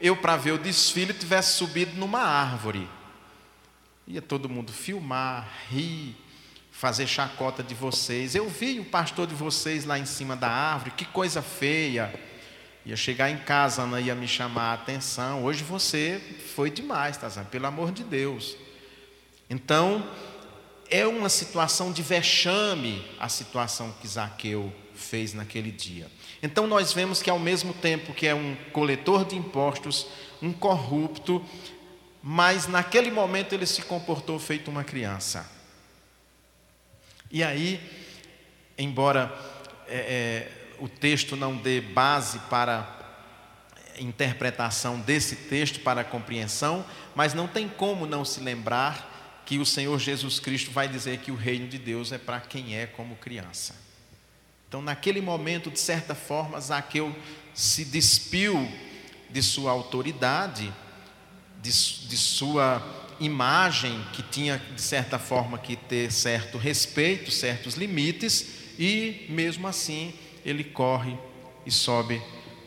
eu 0.00 0.16
para 0.16 0.36
ver 0.36 0.52
o 0.52 0.58
desfile 0.58 1.12
tivesse 1.12 1.56
subido 1.56 1.96
numa 1.96 2.20
árvore. 2.20 2.88
Ia 4.06 4.20
todo 4.20 4.48
mundo 4.48 4.72
filmar, 4.72 5.48
rir, 5.70 6.16
fazer 6.70 7.06
chacota 7.06 7.62
de 7.62 7.74
vocês. 7.74 8.34
Eu 8.34 8.48
vi 8.48 8.80
o 8.80 8.84
pastor 8.84 9.26
de 9.26 9.34
vocês 9.34 9.84
lá 9.84 9.98
em 9.98 10.06
cima 10.06 10.34
da 10.34 10.48
árvore, 10.48 10.90
que 10.90 11.04
coisa 11.04 11.40
feia. 11.40 12.12
Ia 12.84 12.96
chegar 12.96 13.30
em 13.30 13.38
casa, 13.38 13.82
Ana 13.82 14.00
ia 14.00 14.14
me 14.14 14.26
chamar 14.26 14.70
a 14.70 14.74
atenção. 14.74 15.44
Hoje 15.44 15.62
você 15.62 16.20
foi 16.54 16.68
demais, 16.68 17.16
tá? 17.16 17.28
Pelo 17.44 17.66
amor 17.66 17.92
de 17.92 18.02
Deus. 18.02 18.56
Então, 19.48 20.04
é 20.92 21.06
uma 21.06 21.30
situação 21.30 21.90
de 21.90 22.02
vexame 22.02 23.02
a 23.18 23.26
situação 23.26 23.94
que 23.98 24.06
Zaqueu 24.06 24.70
fez 24.94 25.32
naquele 25.32 25.72
dia. 25.72 26.06
Então, 26.42 26.66
nós 26.66 26.92
vemos 26.92 27.22
que, 27.22 27.30
ao 27.30 27.38
mesmo 27.38 27.72
tempo 27.72 28.12
que 28.12 28.26
é 28.26 28.34
um 28.34 28.54
coletor 28.72 29.24
de 29.24 29.34
impostos, 29.34 30.06
um 30.42 30.52
corrupto, 30.52 31.42
mas 32.22 32.66
naquele 32.66 33.10
momento 33.10 33.54
ele 33.54 33.64
se 33.64 33.80
comportou 33.82 34.38
feito 34.38 34.70
uma 34.70 34.84
criança. 34.84 35.50
E 37.30 37.42
aí, 37.42 37.80
embora 38.76 39.34
é, 39.88 39.96
é, 39.96 40.74
o 40.78 40.88
texto 40.88 41.36
não 41.36 41.56
dê 41.56 41.80
base 41.80 42.38
para 42.50 43.00
interpretação 43.98 45.00
desse 45.00 45.36
texto, 45.36 45.80
para 45.80 46.04
compreensão, 46.04 46.84
mas 47.14 47.32
não 47.32 47.48
tem 47.48 47.66
como 47.66 48.06
não 48.06 48.26
se 48.26 48.40
lembrar 48.40 49.11
que 49.44 49.58
o 49.58 49.66
Senhor 49.66 49.98
Jesus 49.98 50.38
Cristo 50.38 50.70
vai 50.70 50.88
dizer 50.88 51.18
que 51.18 51.30
o 51.30 51.34
reino 51.34 51.68
de 51.68 51.78
Deus 51.78 52.12
é 52.12 52.18
para 52.18 52.40
quem 52.40 52.76
é 52.76 52.86
como 52.86 53.16
criança. 53.16 53.74
Então, 54.68 54.80
naquele 54.80 55.20
momento, 55.20 55.70
de 55.70 55.78
certa 55.78 56.14
forma, 56.14 56.60
Zaqueu 56.60 57.14
se 57.52 57.84
despiu 57.84 58.66
de 59.28 59.42
sua 59.42 59.70
autoridade, 59.70 60.72
de, 61.60 61.70
de 61.70 62.16
sua 62.16 62.82
imagem, 63.20 64.02
que 64.12 64.22
tinha, 64.22 64.58
de 64.58 64.80
certa 64.80 65.18
forma, 65.18 65.58
que 65.58 65.76
ter 65.76 66.10
certo 66.10 66.56
respeito, 66.56 67.30
certos 67.30 67.74
limites, 67.74 68.46
e 68.78 69.26
mesmo 69.28 69.68
assim 69.68 70.14
ele 70.44 70.64
corre 70.64 71.16
e 71.66 71.70
sobe 71.70 72.20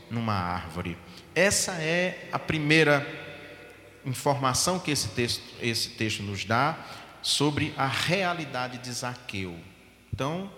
numa 0.10 0.34
árvore. 0.34 0.98
Essa 1.34 1.74
é 1.74 2.30
a 2.32 2.40
primeira 2.40 3.25
informação 4.06 4.80
que 4.80 4.92
esse 4.92 5.10
texto, 5.10 5.42
esse 5.62 5.90
texto 5.90 6.22
nos 6.22 6.46
dá 6.46 6.78
sobre 7.22 7.74
a 7.76 7.88
realidade 7.88 8.78
de 8.78 8.92
Zaqueu. 8.92 9.56
Então, 10.14 10.50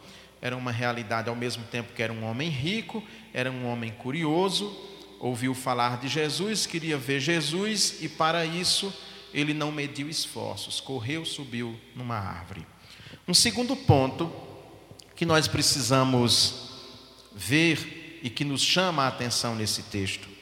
era 0.42 0.56
uma 0.56 0.72
realidade 0.72 1.30
ao 1.30 1.36
mesmo 1.36 1.64
tempo 1.64 1.94
que 1.94 2.04
era 2.04 2.12
um 2.12 2.24
homem 2.24 2.50
rico, 2.50 3.04
era 3.34 3.50
um 3.50 3.66
homem 3.66 3.92
curioso, 3.92 4.76
ouviu 5.20 5.54
falar 5.54 5.98
de 5.98 6.08
Jesus, 6.08 6.66
queria 6.66 6.98
ver 6.98 7.20
Jesus 7.20 7.98
e 8.02 8.10
para 8.10 8.46
isso 8.46 8.94
ele 9.34 9.54
não 9.54 9.72
mediu 9.72 10.10
esforços, 10.10 10.80
correu, 10.80 11.26
subiu 11.26 11.80
numa 11.96 12.16
árvore. 12.16 12.66
Um 13.28 13.34
segundo 13.34 13.76
ponto 13.76 14.32
que 15.16 15.26
nós 15.26 15.48
precisamos 15.48 16.70
ver 17.36 18.20
e 18.22 18.30
que 18.30 18.44
nos 18.44 18.62
chama 18.62 19.04
a 19.04 19.08
atenção 19.08 19.56
nesse 19.56 19.84
texto 19.84 20.37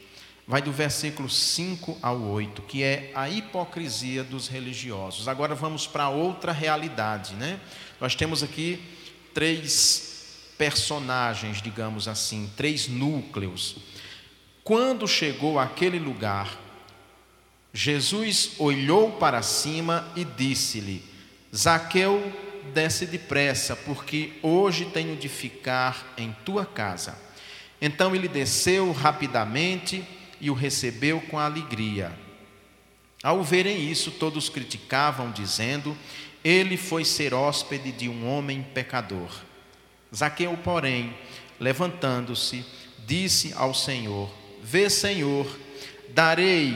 vai 0.48 0.62
do 0.62 0.72
versículo 0.72 1.30
5 1.30 1.98
ao 2.02 2.22
8, 2.22 2.62
que 2.64 2.84
é 2.84 3.12
a 3.16 3.30
hipocrisia 3.30 4.24
dos 4.24 4.48
religiosos. 4.48 5.28
Agora 5.28 5.56
vamos 5.56 5.88
para 5.88 6.10
outra 6.10 6.52
realidade, 6.52 7.34
né? 7.36 7.60
Nós 8.00 8.14
temos 8.14 8.44
aqui 8.44 8.84
três 9.34 10.52
personagens, 10.58 11.62
digamos 11.62 12.08
assim, 12.08 12.50
três 12.56 12.88
núcleos. 12.88 13.78
Quando 14.64 15.08
chegou 15.08 15.60
àquele 15.60 16.00
lugar, 16.00 16.60
Jesus 17.74 18.52
olhou 18.58 19.14
para 19.14 19.42
cima 19.42 20.08
e 20.16 20.24
disse-lhe: 20.24 21.04
Zaqueu, 21.54 22.32
desce 22.74 23.06
depressa, 23.06 23.76
porque 23.76 24.34
hoje 24.42 24.86
tenho 24.86 25.16
de 25.16 25.28
ficar 25.28 26.14
em 26.18 26.32
tua 26.46 26.66
casa. 26.66 27.18
Então 27.82 28.16
ele 28.16 28.28
desceu 28.28 28.92
rapidamente 28.92 30.04
e 30.40 30.50
o 30.50 30.54
recebeu 30.54 31.22
com 31.22 31.40
alegria. 31.40 32.18
Ao 33.24 33.44
verem 33.44 33.90
isso, 33.90 34.12
todos 34.12 34.50
criticavam, 34.50 35.32
dizendo: 35.32 35.98
Ele 36.44 36.78
foi 36.78 37.04
ser 37.04 37.34
hóspede 37.34 37.92
de 37.92 38.08
um 38.08 38.28
homem 38.28 38.62
pecador. 38.74 39.30
Zaqueu, 40.14 40.56
porém, 40.58 41.16
levantando-se, 41.60 42.66
disse 43.06 43.54
ao 43.56 43.74
Senhor: 43.74 44.32
Vê, 44.62 44.90
Senhor, 44.90 45.48
darei 46.10 46.76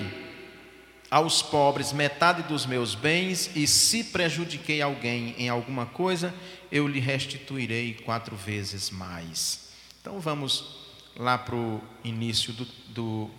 aos 1.09 1.41
pobres 1.41 1.91
metade 1.91 2.43
dos 2.43 2.65
meus 2.65 2.93
bens, 2.93 3.49
e 3.55 3.65
se 3.65 4.03
prejudiquei 4.03 4.81
alguém 4.81 5.33
em 5.37 5.49
alguma 5.49 5.85
coisa, 5.85 6.33
eu 6.71 6.87
lhe 6.87 6.99
restituirei 6.99 7.95
quatro 8.05 8.35
vezes 8.35 8.89
mais. 8.91 9.69
Então 10.01 10.19
vamos 10.19 10.77
lá 11.15 11.37
para 11.37 11.55
o 11.55 11.81
início 12.03 12.53
do, 12.53 12.65
do 12.89 13.31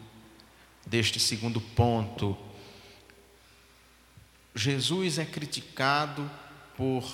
deste 0.86 1.20
segundo 1.20 1.60
ponto. 1.60 2.36
Jesus 4.54 5.18
é 5.18 5.24
criticado 5.24 6.28
por 6.76 7.04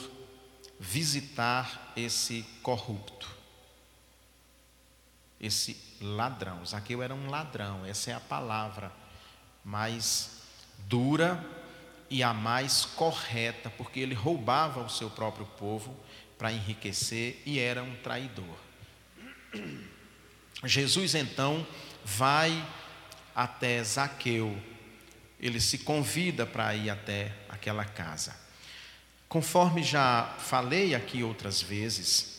visitar 0.78 1.92
esse 1.96 2.44
corrupto, 2.62 3.28
esse 5.40 5.76
ladrão. 6.00 6.64
Zaqueu 6.64 7.02
era 7.02 7.14
um 7.14 7.28
ladrão, 7.28 7.84
essa 7.84 8.10
é 8.10 8.14
a 8.14 8.20
palavra 8.20 8.92
mais 9.64 10.42
dura 10.88 11.44
e 12.08 12.22
a 12.22 12.32
mais 12.32 12.84
correta, 12.84 13.70
porque 13.70 14.00
ele 14.00 14.14
roubava 14.14 14.80
o 14.80 14.88
seu 14.88 15.10
próprio 15.10 15.46
povo 15.46 15.94
para 16.38 16.52
enriquecer 16.52 17.42
e 17.44 17.58
era 17.58 17.82
um 17.82 17.96
traidor. 17.96 18.56
Jesus 20.64 21.14
então 21.14 21.66
vai 22.04 22.64
até 23.36 23.84
Zaqueu. 23.84 24.58
Ele 25.38 25.60
se 25.60 25.78
convida 25.78 26.46
para 26.46 26.74
ir 26.74 26.88
até 26.88 27.30
aquela 27.50 27.84
casa. 27.84 28.34
Conforme 29.28 29.82
já 29.82 30.34
falei 30.38 30.94
aqui 30.94 31.22
outras 31.22 31.60
vezes, 31.60 32.38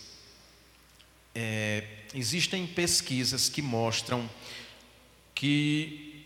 é, 1.36 1.84
existem 2.16 2.66
pesquisas 2.66 3.48
que 3.48 3.62
mostram 3.62 4.28
que, 5.36 6.26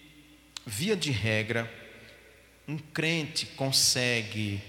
via 0.66 0.96
de 0.96 1.12
regra, 1.12 1.70
um 2.66 2.78
crente 2.78 3.46
consegue 3.48 4.64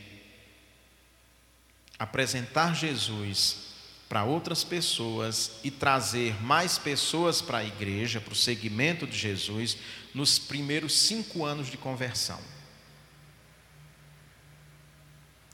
apresentar 1.96 2.74
Jesus 2.74 3.71
para 4.12 4.24
outras 4.24 4.62
pessoas 4.62 5.52
e 5.64 5.70
trazer 5.70 6.34
mais 6.42 6.76
pessoas 6.76 7.40
para 7.40 7.56
a 7.56 7.64
igreja, 7.64 8.20
para 8.20 8.34
o 8.34 8.36
segmento 8.36 9.06
de 9.06 9.16
Jesus, 9.16 9.78
nos 10.12 10.38
primeiros 10.38 10.92
cinco 10.92 11.46
anos 11.46 11.68
de 11.68 11.78
conversão. 11.78 12.38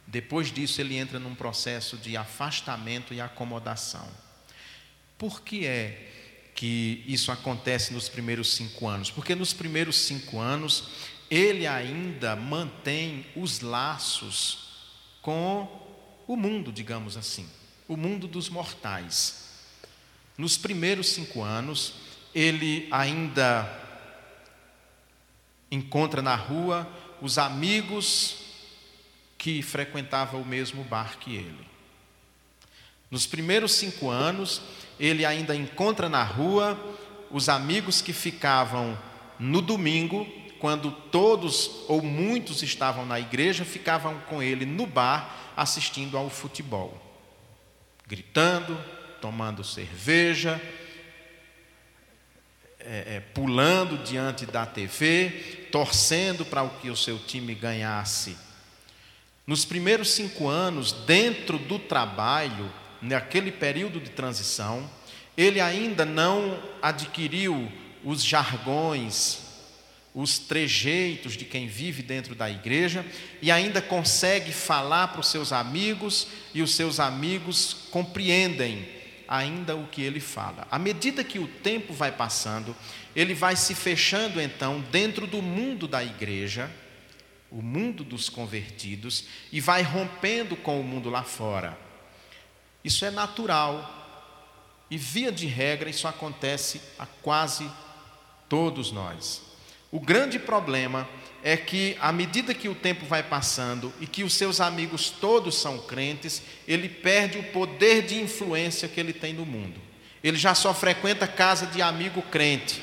Depois 0.04 0.50
disso, 0.50 0.80
ele 0.80 0.96
entra 0.96 1.20
num 1.20 1.36
processo 1.36 1.96
de 1.96 2.16
afastamento 2.16 3.14
e 3.14 3.20
acomodação. 3.20 4.08
Por 5.16 5.42
que 5.42 5.64
é 5.64 6.50
que 6.52 7.04
isso 7.06 7.30
acontece 7.30 7.92
nos 7.92 8.08
primeiros 8.08 8.54
cinco 8.54 8.88
anos? 8.88 9.08
Porque 9.08 9.36
nos 9.36 9.52
primeiros 9.52 9.98
cinco 9.98 10.40
anos, 10.40 10.88
ele 11.30 11.64
ainda 11.64 12.34
mantém 12.34 13.24
os 13.36 13.60
laços 13.60 14.68
com 15.22 15.68
o 16.26 16.34
mundo, 16.34 16.72
digamos 16.72 17.16
assim 17.16 17.48
o 17.88 17.96
mundo 17.96 18.28
dos 18.28 18.50
mortais. 18.50 19.48
Nos 20.36 20.58
primeiros 20.58 21.08
cinco 21.08 21.42
anos, 21.42 21.94
ele 22.34 22.86
ainda 22.90 23.66
encontra 25.70 26.20
na 26.20 26.36
rua 26.36 26.86
os 27.20 27.38
amigos 27.38 28.36
que 29.38 29.62
frequentavam 29.62 30.42
o 30.42 30.46
mesmo 30.46 30.84
bar 30.84 31.18
que 31.18 31.34
ele. 31.34 31.66
Nos 33.10 33.26
primeiros 33.26 33.72
cinco 33.72 34.10
anos, 34.10 34.60
ele 35.00 35.24
ainda 35.24 35.56
encontra 35.56 36.08
na 36.08 36.22
rua 36.22 36.78
os 37.30 37.48
amigos 37.48 38.02
que 38.02 38.12
ficavam 38.12 38.98
no 39.38 39.62
domingo, 39.62 40.26
quando 40.58 40.90
todos 40.90 41.84
ou 41.88 42.02
muitos 42.02 42.62
estavam 42.62 43.06
na 43.06 43.18
igreja, 43.18 43.64
ficavam 43.64 44.18
com 44.20 44.42
ele 44.42 44.66
no 44.66 44.86
bar 44.86 45.52
assistindo 45.56 46.18
ao 46.18 46.28
futebol 46.28 47.07
gritando, 48.08 48.76
tomando 49.20 49.62
cerveja, 49.62 50.60
é, 52.80 53.16
é, 53.16 53.20
pulando 53.34 54.02
diante 54.02 54.46
da 54.46 54.64
TV, 54.64 55.68
torcendo 55.70 56.44
para 56.44 56.66
que 56.68 56.88
o 56.88 56.96
seu 56.96 57.18
time 57.18 57.54
ganhasse. 57.54 58.36
Nos 59.46 59.64
primeiros 59.64 60.10
cinco 60.10 60.48
anos, 60.48 60.92
dentro 60.92 61.58
do 61.58 61.78
trabalho, 61.78 62.72
naquele 63.02 63.52
período 63.52 64.00
de 64.00 64.10
transição, 64.10 64.88
ele 65.36 65.60
ainda 65.60 66.04
não 66.04 66.58
adquiriu 66.80 67.70
os 68.02 68.24
jargões, 68.24 69.47
os 70.20 70.36
trejeitos 70.36 71.34
de 71.34 71.44
quem 71.44 71.68
vive 71.68 72.02
dentro 72.02 72.34
da 72.34 72.50
igreja 72.50 73.06
e 73.40 73.52
ainda 73.52 73.80
consegue 73.80 74.50
falar 74.50 75.08
para 75.08 75.20
os 75.20 75.28
seus 75.28 75.52
amigos 75.52 76.26
e 76.52 76.60
os 76.60 76.74
seus 76.74 76.98
amigos 76.98 77.86
compreendem 77.92 78.84
ainda 79.28 79.76
o 79.76 79.86
que 79.86 80.02
ele 80.02 80.18
fala. 80.18 80.66
À 80.72 80.76
medida 80.76 81.22
que 81.22 81.38
o 81.38 81.46
tempo 81.46 81.92
vai 81.92 82.10
passando, 82.10 82.74
ele 83.14 83.32
vai 83.32 83.54
se 83.54 83.76
fechando 83.76 84.40
então 84.40 84.80
dentro 84.90 85.24
do 85.24 85.40
mundo 85.40 85.86
da 85.86 86.02
igreja 86.02 86.68
o 87.48 87.62
mundo 87.62 88.02
dos 88.02 88.28
convertidos 88.28 89.24
e 89.52 89.60
vai 89.60 89.82
rompendo 89.82 90.56
com 90.56 90.80
o 90.80 90.84
mundo 90.84 91.08
lá 91.08 91.22
fora. 91.22 91.78
Isso 92.82 93.04
é 93.04 93.10
natural. 93.12 93.94
E 94.90 94.98
via 94.98 95.30
de 95.30 95.46
regra, 95.46 95.88
isso 95.88 96.08
acontece 96.08 96.80
a 96.98 97.06
quase 97.06 97.70
todos 98.48 98.90
nós. 98.90 99.47
O 99.90 99.98
grande 100.00 100.38
problema 100.38 101.08
é 101.42 101.56
que, 101.56 101.96
à 102.00 102.12
medida 102.12 102.52
que 102.52 102.68
o 102.68 102.74
tempo 102.74 103.06
vai 103.06 103.22
passando 103.22 103.92
e 104.00 104.06
que 104.06 104.22
os 104.22 104.34
seus 104.34 104.60
amigos 104.60 105.08
todos 105.08 105.56
são 105.60 105.78
crentes, 105.78 106.42
ele 106.66 106.88
perde 106.88 107.38
o 107.38 107.44
poder 107.44 108.02
de 108.02 108.20
influência 108.20 108.88
que 108.88 109.00
ele 109.00 109.12
tem 109.12 109.32
no 109.32 109.46
mundo. 109.46 109.80
Ele 110.22 110.36
já 110.36 110.54
só 110.54 110.74
frequenta 110.74 111.26
casa 111.26 111.66
de 111.66 111.80
amigo 111.80 112.20
crente. 112.22 112.82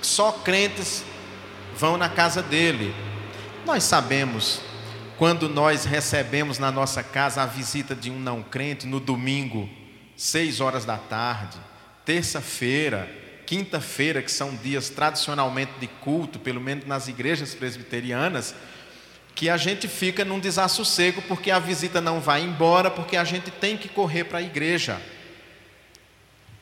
Só 0.00 0.32
crentes 0.32 1.04
vão 1.76 1.96
na 1.96 2.08
casa 2.08 2.42
dele. 2.42 2.94
Nós 3.64 3.84
sabemos 3.84 4.60
quando 5.18 5.50
nós 5.50 5.84
recebemos 5.84 6.58
na 6.58 6.72
nossa 6.72 7.02
casa 7.02 7.42
a 7.42 7.46
visita 7.46 7.94
de 7.94 8.10
um 8.10 8.18
não 8.18 8.42
crente 8.42 8.86
no 8.86 8.98
domingo, 8.98 9.68
seis 10.16 10.60
horas 10.60 10.86
da 10.86 10.96
tarde, 10.96 11.58
terça-feira, 12.06 13.19
quinta-feira, 13.50 14.22
que 14.22 14.30
são 14.30 14.54
dias 14.54 14.90
tradicionalmente 14.90 15.72
de 15.80 15.88
culto, 15.88 16.38
pelo 16.38 16.60
menos 16.60 16.86
nas 16.86 17.08
igrejas 17.08 17.52
presbiterianas, 17.52 18.54
que 19.34 19.50
a 19.50 19.56
gente 19.56 19.88
fica 19.88 20.24
num 20.24 20.38
desassossego 20.38 21.20
porque 21.22 21.50
a 21.50 21.58
visita 21.58 22.00
não 22.00 22.20
vai 22.20 22.44
embora, 22.44 22.92
porque 22.92 23.16
a 23.16 23.24
gente 23.24 23.50
tem 23.50 23.76
que 23.76 23.88
correr 23.88 24.22
para 24.22 24.38
a 24.38 24.42
igreja. 24.42 25.02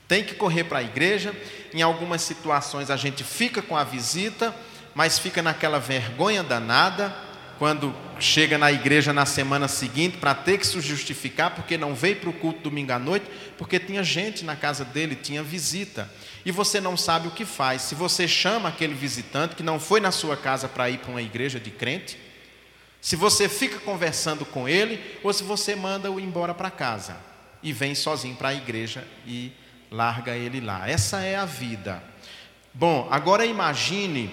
Tem 0.08 0.24
que 0.24 0.34
correr 0.34 0.64
para 0.64 0.78
a 0.78 0.82
igreja. 0.82 1.34
Em 1.74 1.82
algumas 1.82 2.22
situações 2.22 2.90
a 2.90 2.96
gente 2.96 3.22
fica 3.22 3.60
com 3.60 3.76
a 3.76 3.84
visita, 3.84 4.54
mas 4.94 5.18
fica 5.18 5.42
naquela 5.42 5.78
vergonha 5.78 6.42
danada 6.42 7.14
quando 7.58 7.94
chega 8.18 8.56
na 8.56 8.72
igreja 8.72 9.12
na 9.12 9.26
semana 9.26 9.68
seguinte 9.68 10.16
para 10.16 10.34
ter 10.34 10.56
que 10.56 10.66
se 10.66 10.80
justificar 10.80 11.54
porque 11.54 11.76
não 11.76 11.94
veio 11.94 12.16
para 12.16 12.30
o 12.30 12.32
culto 12.32 12.60
domingo 12.60 12.92
à 12.92 12.98
noite, 12.98 13.26
porque 13.58 13.78
tinha 13.78 14.02
gente 14.02 14.42
na 14.42 14.56
casa 14.56 14.86
dele, 14.86 15.14
tinha 15.14 15.42
visita. 15.42 16.08
E 16.44 16.50
você 16.50 16.80
não 16.80 16.96
sabe 16.96 17.28
o 17.28 17.32
que 17.32 17.44
faz. 17.44 17.82
Se 17.82 17.94
você 17.94 18.26
chama 18.26 18.68
aquele 18.68 18.94
visitante 18.94 19.56
que 19.56 19.62
não 19.62 19.78
foi 19.78 20.00
na 20.00 20.10
sua 20.10 20.36
casa 20.36 20.68
para 20.68 20.88
ir 20.88 20.98
para 20.98 21.10
uma 21.10 21.22
igreja 21.22 21.58
de 21.58 21.70
crente, 21.70 22.18
se 23.00 23.16
você 23.16 23.48
fica 23.48 23.78
conversando 23.78 24.44
com 24.44 24.68
ele, 24.68 25.18
ou 25.22 25.32
se 25.32 25.42
você 25.44 25.74
manda-o 25.76 26.18
embora 26.18 26.54
para 26.54 26.70
casa 26.70 27.16
e 27.62 27.72
vem 27.72 27.94
sozinho 27.94 28.36
para 28.36 28.48
a 28.48 28.54
igreja 28.54 29.06
e 29.26 29.52
larga 29.90 30.36
ele 30.36 30.60
lá. 30.60 30.88
Essa 30.88 31.20
é 31.20 31.36
a 31.36 31.44
vida. 31.44 32.02
Bom, 32.74 33.08
agora 33.10 33.46
imagine 33.46 34.30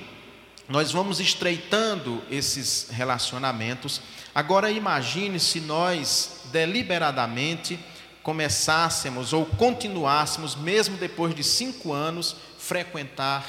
nós 0.67 0.91
vamos 0.91 1.19
estreitando 1.19 2.23
esses 2.29 2.89
relacionamentos. 2.89 4.01
Agora 4.33 4.71
imagine 4.71 5.39
se 5.39 5.59
nós 5.59 6.41
deliberadamente 6.51 7.79
começássemos 8.25 9.33
ou 9.33 9.45
continuássemos, 9.45 10.55
mesmo 10.55 10.97
depois 10.97 11.35
de 11.35 11.43
cinco 11.43 11.93
anos, 11.93 12.35
frequentar 12.57 13.45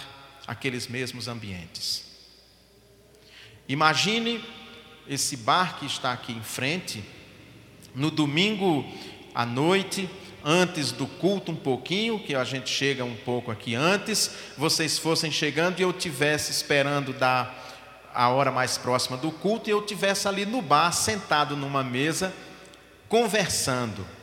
aqueles 0.46 0.86
mesmos 0.86 1.28
ambientes. 1.28 2.04
Imagine 3.66 4.44
esse 5.08 5.34
bar 5.34 5.78
que 5.78 5.86
está 5.86 6.12
aqui 6.12 6.30
em 6.30 6.42
frente, 6.42 7.02
no 7.94 8.10
domingo 8.10 8.84
à 9.34 9.46
noite, 9.46 10.10
antes 10.44 10.92
do 10.92 11.06
culto 11.06 11.52
um 11.52 11.56
pouquinho, 11.56 12.20
que 12.20 12.34
a 12.34 12.44
gente 12.44 12.68
chega 12.68 13.02
um 13.02 13.16
pouco 13.16 13.50
aqui 13.50 13.74
antes, 13.74 14.30
vocês 14.58 14.98
fossem 14.98 15.30
chegando 15.30 15.80
e 15.80 15.84
eu 15.84 15.92
tivesse 15.92 16.50
esperando 16.50 17.14
dar 17.14 18.10
a 18.12 18.28
hora 18.28 18.52
mais 18.52 18.76
próxima 18.76 19.16
do 19.16 19.30
culto 19.30 19.70
e 19.70 19.72
eu 19.72 19.80
tivesse 19.80 20.28
ali 20.28 20.44
no 20.44 20.60
bar, 20.60 20.92
sentado 20.92 21.56
numa 21.56 21.82
mesa, 21.82 22.30
conversando. 23.08 24.15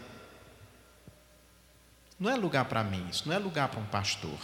Não 2.19 2.29
é 2.29 2.35
lugar 2.35 2.65
para 2.65 2.83
mim, 2.83 3.05
isso 3.09 3.27
não 3.27 3.35
é 3.35 3.39
lugar 3.39 3.67
para 3.67 3.79
um 3.79 3.85
pastor. 3.85 4.37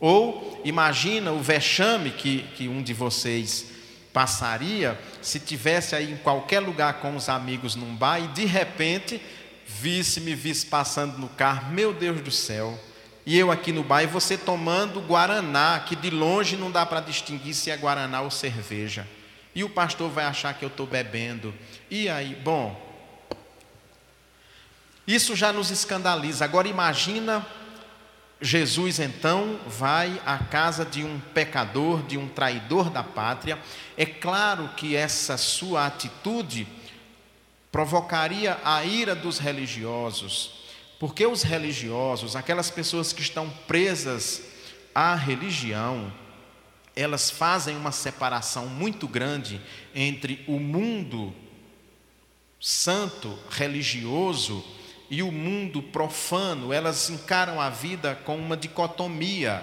Ou 0.00 0.60
imagina 0.64 1.32
o 1.32 1.40
vexame 1.40 2.10
que, 2.10 2.42
que 2.54 2.68
um 2.68 2.82
de 2.82 2.94
vocês 2.94 3.66
passaria 4.12 4.98
se 5.20 5.38
tivesse 5.38 5.94
aí 5.94 6.12
em 6.12 6.16
qualquer 6.16 6.60
lugar 6.60 6.94
com 6.94 7.14
os 7.16 7.28
amigos 7.28 7.74
num 7.74 7.94
bar 7.94 8.20
e 8.20 8.28
de 8.28 8.44
repente 8.44 9.20
visse 9.66 10.20
me 10.20 10.34
visse 10.34 10.66
passando 10.66 11.18
no 11.18 11.28
carro, 11.28 11.72
meu 11.72 11.92
Deus 11.92 12.20
do 12.20 12.30
céu. 12.30 12.78
E 13.26 13.36
eu 13.36 13.52
aqui 13.52 13.72
no 13.72 13.82
bar 13.82 14.02
e 14.02 14.06
você 14.06 14.38
tomando 14.38 15.02
guaraná, 15.02 15.80
que 15.80 15.94
de 15.94 16.08
longe 16.08 16.56
não 16.56 16.70
dá 16.70 16.86
para 16.86 17.00
distinguir 17.00 17.54
se 17.54 17.70
é 17.70 17.76
guaraná 17.76 18.22
ou 18.22 18.30
cerveja. 18.30 19.06
E 19.54 19.62
o 19.62 19.68
pastor 19.68 20.08
vai 20.08 20.24
achar 20.24 20.54
que 20.54 20.64
eu 20.64 20.68
estou 20.68 20.86
bebendo. 20.86 21.54
E 21.90 22.08
aí, 22.08 22.34
bom, 22.42 22.87
isso 25.08 25.34
já 25.34 25.52
nos 25.52 25.70
escandaliza. 25.70 26.44
Agora 26.44 26.68
imagina 26.68 27.44
Jesus 28.40 29.00
então 29.00 29.58
vai 29.66 30.20
à 30.24 30.38
casa 30.38 30.84
de 30.84 31.02
um 31.02 31.18
pecador, 31.18 32.02
de 32.02 32.16
um 32.16 32.28
traidor 32.28 32.88
da 32.90 33.02
pátria. 33.02 33.58
É 33.96 34.06
claro 34.06 34.68
que 34.76 34.94
essa 34.94 35.36
sua 35.36 35.86
atitude 35.86 36.68
provocaria 37.72 38.58
a 38.64 38.84
ira 38.84 39.14
dos 39.14 39.38
religiosos, 39.38 40.66
porque 41.00 41.26
os 41.26 41.42
religiosos, 41.42 42.36
aquelas 42.36 42.70
pessoas 42.70 43.12
que 43.12 43.22
estão 43.22 43.50
presas 43.66 44.42
à 44.94 45.14
religião, 45.14 46.12
elas 46.94 47.30
fazem 47.30 47.76
uma 47.76 47.92
separação 47.92 48.66
muito 48.66 49.08
grande 49.08 49.60
entre 49.94 50.44
o 50.46 50.60
mundo 50.60 51.34
santo, 52.60 53.38
religioso, 53.50 54.64
e 55.10 55.22
o 55.22 55.32
mundo 55.32 55.82
profano, 55.82 56.72
elas 56.72 57.08
encaram 57.08 57.60
a 57.60 57.70
vida 57.70 58.14
com 58.24 58.36
uma 58.36 58.56
dicotomia. 58.56 59.62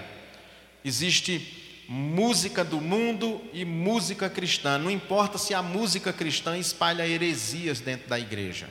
Existe 0.84 1.84
música 1.88 2.64
do 2.64 2.80
mundo 2.80 3.40
e 3.52 3.64
música 3.64 4.28
cristã. 4.28 4.76
Não 4.76 4.90
importa 4.90 5.38
se 5.38 5.54
a 5.54 5.62
música 5.62 6.12
cristã 6.12 6.58
espalha 6.58 7.06
heresias 7.06 7.80
dentro 7.80 8.08
da 8.08 8.18
igreja. 8.18 8.68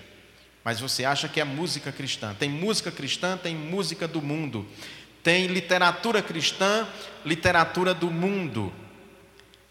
Mas 0.64 0.80
você 0.80 1.06
acha 1.06 1.30
que 1.30 1.40
é 1.40 1.44
música 1.44 1.92
cristã. 1.92 2.36
Tem 2.38 2.50
música 2.50 2.92
cristã, 2.92 3.38
tem 3.38 3.56
música 3.56 4.08
do 4.08 4.22
mundo. 4.22 4.66
Tem 5.24 5.48
literatura 5.48 6.22
cristã, 6.22 6.88
literatura 7.24 7.94
do 7.94 8.12
mundo. 8.12 8.74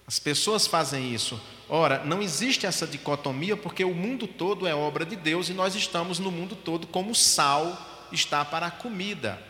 As 0.06 0.18
pessoas 0.18 0.66
fazem 0.66 1.14
isso. 1.14 1.40
Ora, 1.68 2.04
não 2.04 2.20
existe 2.20 2.66
essa 2.66 2.86
dicotomia 2.86 3.56
porque 3.56 3.84
o 3.84 3.94
mundo 3.94 4.26
todo 4.26 4.66
é 4.66 4.74
obra 4.74 5.04
de 5.06 5.16
Deus 5.16 5.48
e 5.48 5.54
nós 5.54 5.74
estamos 5.74 6.18
no 6.18 6.30
mundo 6.30 6.54
todo 6.54 6.86
como 6.86 7.14
sal 7.14 8.06
está 8.12 8.44
para 8.44 8.66
a 8.66 8.70
comida. 8.70 9.42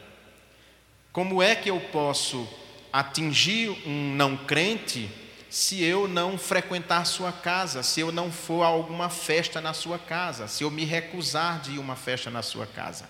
Como 1.13 1.43
é 1.43 1.55
que 1.55 1.71
eu 1.71 1.81
posso 1.81 2.49
atingir 2.93 3.71
um 3.87 4.15
não 4.15 4.37
crente 4.37 5.11
se 5.51 5.83
eu 5.83 6.09
não 6.09 6.39
frequentar 6.39 7.05
sua 7.05 7.33
casa, 7.33 7.83
se 7.83 8.01
eu 8.01 8.11
não 8.11 8.31
for 8.31 8.63
a 8.63 8.67
alguma 8.67 9.09
festa 9.09 9.61
na 9.61 9.73
sua 9.73 9.99
casa, 9.99 10.49
se 10.49 10.65
eu 10.65 10.71
me 10.71 10.85
recusar 10.85 11.61
de 11.61 11.73
ir 11.73 11.79
uma 11.79 11.97
festa 11.97 12.31
na 12.31 12.43
sua 12.43 12.67
casa? 12.67 13.09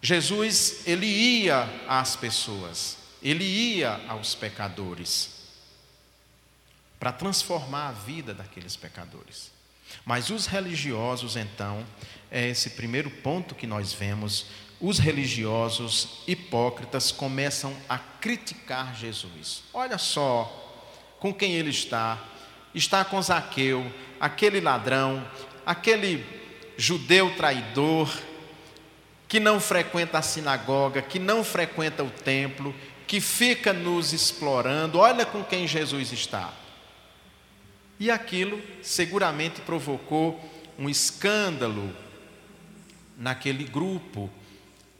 Jesus, 0.00 0.86
ele 0.86 1.06
ia 1.06 1.68
às 1.88 2.14
pessoas, 2.14 2.98
ele 3.22 3.44
ia 3.44 4.00
aos 4.06 4.34
pecadores 4.34 5.33
para 7.04 7.12
transformar 7.12 7.88
a 7.88 7.92
vida 7.92 8.32
daqueles 8.32 8.76
pecadores. 8.76 9.52
Mas 10.06 10.30
os 10.30 10.46
religiosos, 10.46 11.36
então, 11.36 11.84
é 12.30 12.48
esse 12.48 12.70
primeiro 12.70 13.10
ponto 13.10 13.54
que 13.54 13.66
nós 13.66 13.92
vemos, 13.92 14.46
os 14.80 14.98
religiosos 14.98 16.22
hipócritas 16.26 17.12
começam 17.12 17.76
a 17.90 17.98
criticar 17.98 18.96
Jesus. 18.96 19.64
Olha 19.74 19.98
só 19.98 20.50
com 21.20 21.30
quem 21.30 21.52
ele 21.52 21.68
está. 21.68 22.18
Está 22.74 23.04
com 23.04 23.20
Zaqueu, 23.20 23.84
aquele 24.18 24.58
ladrão, 24.58 25.28
aquele 25.66 26.24
judeu 26.78 27.36
traidor, 27.36 28.10
que 29.28 29.38
não 29.38 29.60
frequenta 29.60 30.16
a 30.16 30.22
sinagoga, 30.22 31.02
que 31.02 31.18
não 31.18 31.44
frequenta 31.44 32.02
o 32.02 32.08
templo, 32.08 32.74
que 33.06 33.20
fica 33.20 33.74
nos 33.74 34.14
explorando. 34.14 34.98
Olha 34.98 35.26
com 35.26 35.44
quem 35.44 35.68
Jesus 35.68 36.10
está. 36.10 36.63
E 37.98 38.10
aquilo 38.10 38.60
seguramente 38.82 39.60
provocou 39.60 40.40
um 40.78 40.88
escândalo 40.88 41.94
naquele 43.16 43.64
grupo, 43.64 44.30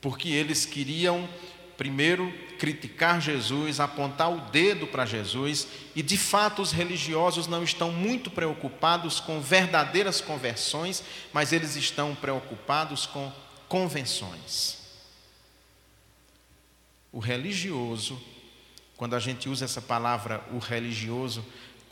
porque 0.01 0.29
eles 0.29 0.65
queriam 0.65 1.29
primeiro 1.77 2.33
criticar 2.59 3.21
Jesus, 3.21 3.81
apontar 3.81 4.33
o 4.33 4.41
dedo 4.51 4.87
para 4.87 5.05
Jesus, 5.05 5.67
e 5.97 6.03
de 6.03 6.17
fato 6.17 6.63
os 6.63 6.71
religiosos 6.71 7.49
não 7.49 7.65
estão 7.65 7.91
muito 7.91 8.31
preocupados 8.31 9.19
com 9.19 9.41
verdadeiras 9.41 10.21
conversões, 10.21 11.03
mas 11.33 11.53
eles 11.53 11.75
estão 11.75 12.15
preocupados 12.15 13.07
com 13.07 13.33
convenções. 13.69 14.79
O 17.11 17.19
religioso 17.19 18.21
quando 18.97 19.15
a 19.15 19.19
gente 19.19 19.49
usa 19.49 19.65
essa 19.65 19.83
palavra, 19.83 20.43
o 20.53 20.59
religioso, 20.59 21.45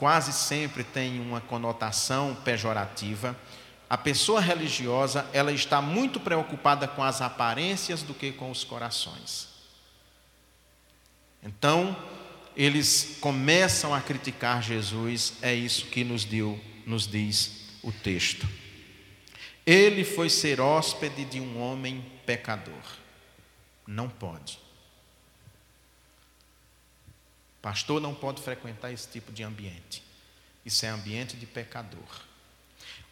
quase 0.03 0.33
sempre 0.33 0.83
tem 0.83 1.21
uma 1.21 1.41
conotação 1.41 2.35
pejorativa. 2.35 3.39
A 3.89 3.97
pessoa 3.97 4.41
religiosa, 4.41 5.25
ela 5.33 5.53
está 5.53 5.81
muito 5.81 6.19
preocupada 6.19 6.89
com 6.89 7.05
as 7.05 7.23
aparências 7.23 8.03
do 8.03 8.13
que 8.13 8.33
com 8.33 8.51
os 8.51 8.65
corações. 8.65 9.47
Então, 11.41 11.97
eles 12.57 13.19
começam 13.21 13.95
a 13.95 14.01
criticar 14.01 14.61
Jesus, 14.61 15.35
é 15.41 15.55
isso 15.55 15.87
que 15.87 16.03
nos 16.03 16.25
deu, 16.25 16.61
nos 16.85 17.07
diz 17.07 17.69
o 17.81 17.93
texto. 17.93 18.49
Ele 19.65 20.03
foi 20.03 20.29
ser 20.29 20.61
hóspede 20.61 21.25
de 21.25 21.41
um 21.41 21.63
homem 21.63 22.05
pecador. 22.27 22.83
Não 23.87 24.09
pode. 24.09 24.59
Pastor 27.63 28.01
não 28.01 28.13
pode 28.13 28.43
frequentar 28.43 28.93
esse 28.93 29.09
tipo 29.09 29.33
de 29.33 29.45
ambiente. 29.45 30.03
Isso 30.67 30.85
é 30.85 30.89
ambiente 30.89 31.37
de 31.37 31.47
pecador. 31.47 32.23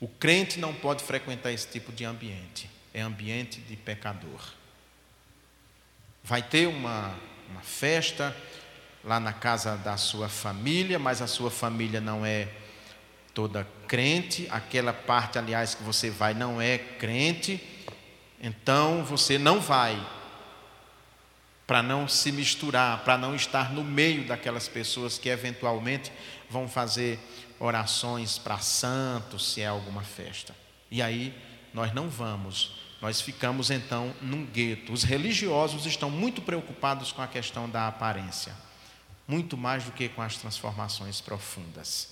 O 0.01 0.09
crente 0.09 0.59
não 0.59 0.75
pode 0.75 1.05
frequentar 1.05 1.53
esse 1.53 1.69
tipo 1.69 1.93
de 1.93 2.05
ambiente. 2.05 2.69
É 2.93 3.01
ambiente 3.01 3.61
de 3.61 3.77
pecador. 3.77 4.41
Vai 6.25 6.43
ter 6.43 6.67
uma, 6.67 7.17
uma 7.49 7.61
festa 7.61 8.37
lá 9.05 9.21
na 9.21 9.33
casa 9.33 9.77
da 9.77 9.97
sua 9.97 10.29
família, 10.29 10.99
mas 10.99 11.23
a 11.23 11.27
sua 11.27 11.51
família 11.51 12.01
não 12.01 12.27
é 12.27 12.49
toda 13.33 13.67
crente, 13.87 14.47
aquela 14.51 14.93
parte, 14.93 15.39
aliás, 15.39 15.75
que 15.75 15.83
você 15.83 16.11
vai 16.11 16.35
não 16.35 16.61
é 16.61 16.77
crente, 16.77 17.63
então 18.41 19.05
você 19.05 19.39
não 19.39 19.61
vai, 19.61 19.99
para 21.71 21.85
não 21.85 22.09
se 22.09 22.33
misturar, 22.33 23.05
para 23.05 23.17
não 23.17 23.33
estar 23.33 23.73
no 23.73 23.85
meio 23.85 24.27
daquelas 24.27 24.67
pessoas 24.67 25.19
que 25.19 25.29
eventualmente 25.29 26.11
vão 26.51 26.67
fazer 26.67 27.17
orações 27.61 28.39
para 28.39 28.59
santos, 28.59 29.53
se 29.53 29.61
é 29.61 29.69
alguma 29.69 30.03
festa. 30.03 30.53
E 30.91 31.01
aí 31.01 31.33
nós 31.73 31.95
não 31.95 32.09
vamos, 32.09 32.73
nós 33.01 33.21
ficamos 33.21 33.71
então 33.71 34.13
num 34.21 34.45
gueto. 34.45 34.93
Os 34.93 35.05
religiosos 35.05 35.87
estão 35.87 36.11
muito 36.11 36.43
preocupados 36.43 37.13
com 37.13 37.23
a 37.23 37.29
questão 37.29 37.71
da 37.71 37.87
aparência, 37.87 38.53
muito 39.29 39.57
mais 39.57 39.85
do 39.85 39.93
que 39.93 40.09
com 40.09 40.23
as 40.23 40.37
transformações 40.37 41.21
profundas. 41.21 42.09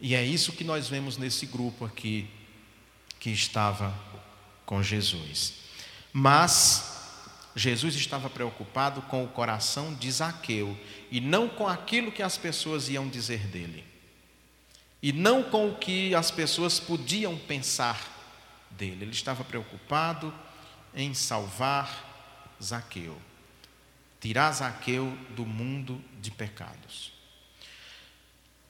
E 0.00 0.14
é 0.14 0.24
isso 0.24 0.52
que 0.52 0.64
nós 0.64 0.88
vemos 0.88 1.18
nesse 1.18 1.44
grupo 1.44 1.84
aqui 1.84 2.26
que 3.18 3.28
estava 3.28 3.94
com 4.64 4.82
Jesus. 4.82 5.56
Mas 6.10 6.99
Jesus 7.54 7.94
estava 7.94 8.30
preocupado 8.30 9.02
com 9.02 9.24
o 9.24 9.28
coração 9.28 9.94
de 9.94 10.10
Zaqueu 10.10 10.78
e 11.10 11.20
não 11.20 11.48
com 11.48 11.66
aquilo 11.66 12.12
que 12.12 12.22
as 12.22 12.38
pessoas 12.38 12.88
iam 12.88 13.08
dizer 13.08 13.46
dele. 13.46 13.84
E 15.02 15.12
não 15.12 15.42
com 15.42 15.70
o 15.70 15.76
que 15.76 16.14
as 16.14 16.30
pessoas 16.30 16.78
podiam 16.78 17.36
pensar 17.36 17.98
dele. 18.70 19.04
Ele 19.04 19.12
estava 19.12 19.42
preocupado 19.42 20.32
em 20.94 21.14
salvar 21.14 22.08
Zaqueu, 22.62 23.16
tirar 24.20 24.52
Zaqueu 24.52 25.16
do 25.30 25.46
mundo 25.46 26.02
de 26.20 26.30
pecados. 26.30 27.12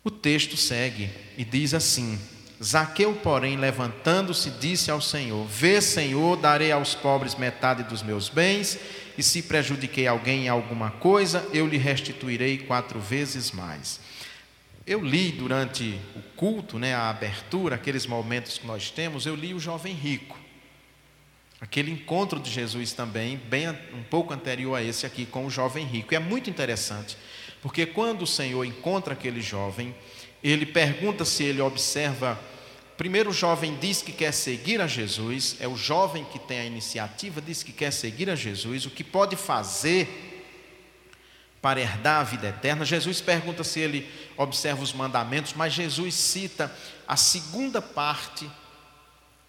O 0.02 0.10
texto 0.10 0.56
segue 0.56 1.10
e 1.36 1.44
diz 1.44 1.74
assim: 1.74 2.18
Zaqueu, 2.62 3.14
porém, 3.14 3.56
levantando-se, 3.56 4.50
disse 4.50 4.90
ao 4.90 5.00
Senhor: 5.00 5.46
Vê, 5.46 5.80
Senhor, 5.80 6.36
darei 6.36 6.70
aos 6.70 6.94
pobres 6.94 7.34
metade 7.34 7.82
dos 7.84 8.02
meus 8.02 8.28
bens, 8.28 8.78
e 9.16 9.22
se 9.22 9.42
prejudiquei 9.42 10.06
alguém 10.06 10.44
em 10.44 10.48
alguma 10.48 10.90
coisa, 10.90 11.46
eu 11.54 11.66
lhe 11.66 11.78
restituirei 11.78 12.58
quatro 12.58 13.00
vezes 13.00 13.50
mais. 13.50 14.00
Eu 14.86 15.02
li 15.02 15.32
durante 15.32 15.98
o 16.14 16.20
culto, 16.36 16.78
né, 16.78 16.94
a 16.94 17.08
abertura, 17.08 17.76
aqueles 17.76 18.06
momentos 18.06 18.58
que 18.58 18.66
nós 18.66 18.90
temos, 18.90 19.24
eu 19.24 19.34
li 19.34 19.54
o 19.54 19.60
jovem 19.60 19.94
rico. 19.94 20.38
Aquele 21.60 21.90
encontro 21.90 22.40
de 22.40 22.50
Jesus 22.50 22.92
também, 22.92 23.36
bem 23.36 23.68
um 23.68 24.02
pouco 24.02 24.32
anterior 24.32 24.74
a 24.74 24.82
esse 24.82 25.06
aqui 25.06 25.26
com 25.26 25.46
o 25.46 25.50
jovem 25.50 25.86
rico. 25.86 26.12
E 26.12 26.16
é 26.16 26.18
muito 26.18 26.48
interessante, 26.48 27.16
porque 27.62 27.84
quando 27.86 28.22
o 28.22 28.26
Senhor 28.26 28.64
encontra 28.64 29.12
aquele 29.12 29.42
jovem, 29.42 29.94
ele 30.42 30.66
pergunta 30.66 31.24
se 31.24 31.44
ele 31.44 31.60
observa. 31.60 32.38
Primeiro, 32.96 33.30
o 33.30 33.32
jovem 33.34 33.76
diz 33.80 34.02
que 34.02 34.12
quer 34.12 34.32
seguir 34.32 34.80
a 34.80 34.86
Jesus, 34.86 35.56
é 35.60 35.66
o 35.66 35.76
jovem 35.76 36.24
que 36.24 36.38
tem 36.38 36.60
a 36.60 36.64
iniciativa, 36.64 37.40
diz 37.40 37.62
que 37.62 37.72
quer 37.72 37.90
seguir 37.90 38.28
a 38.28 38.34
Jesus, 38.34 38.86
o 38.86 38.90
que 38.90 39.02
pode 39.02 39.36
fazer 39.36 40.28
para 41.62 41.80
herdar 41.80 42.20
a 42.20 42.24
vida 42.24 42.48
eterna. 42.48 42.84
Jesus 42.84 43.20
pergunta 43.20 43.64
se 43.64 43.80
ele 43.80 44.08
observa 44.36 44.82
os 44.82 44.92
mandamentos, 44.92 45.54
mas 45.54 45.72
Jesus 45.72 46.14
cita 46.14 46.74
a 47.06 47.16
segunda 47.16 47.82
parte 47.82 48.50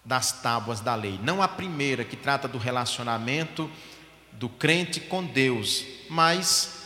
das 0.03 0.31
tábuas 0.41 0.81
da 0.81 0.95
lei, 0.95 1.19
não 1.23 1.41
a 1.41 1.47
primeira, 1.47 2.03
que 2.03 2.15
trata 2.15 2.47
do 2.47 2.57
relacionamento 2.57 3.69
do 4.33 4.49
crente 4.49 4.99
com 4.99 5.23
Deus, 5.23 5.85
mas 6.09 6.80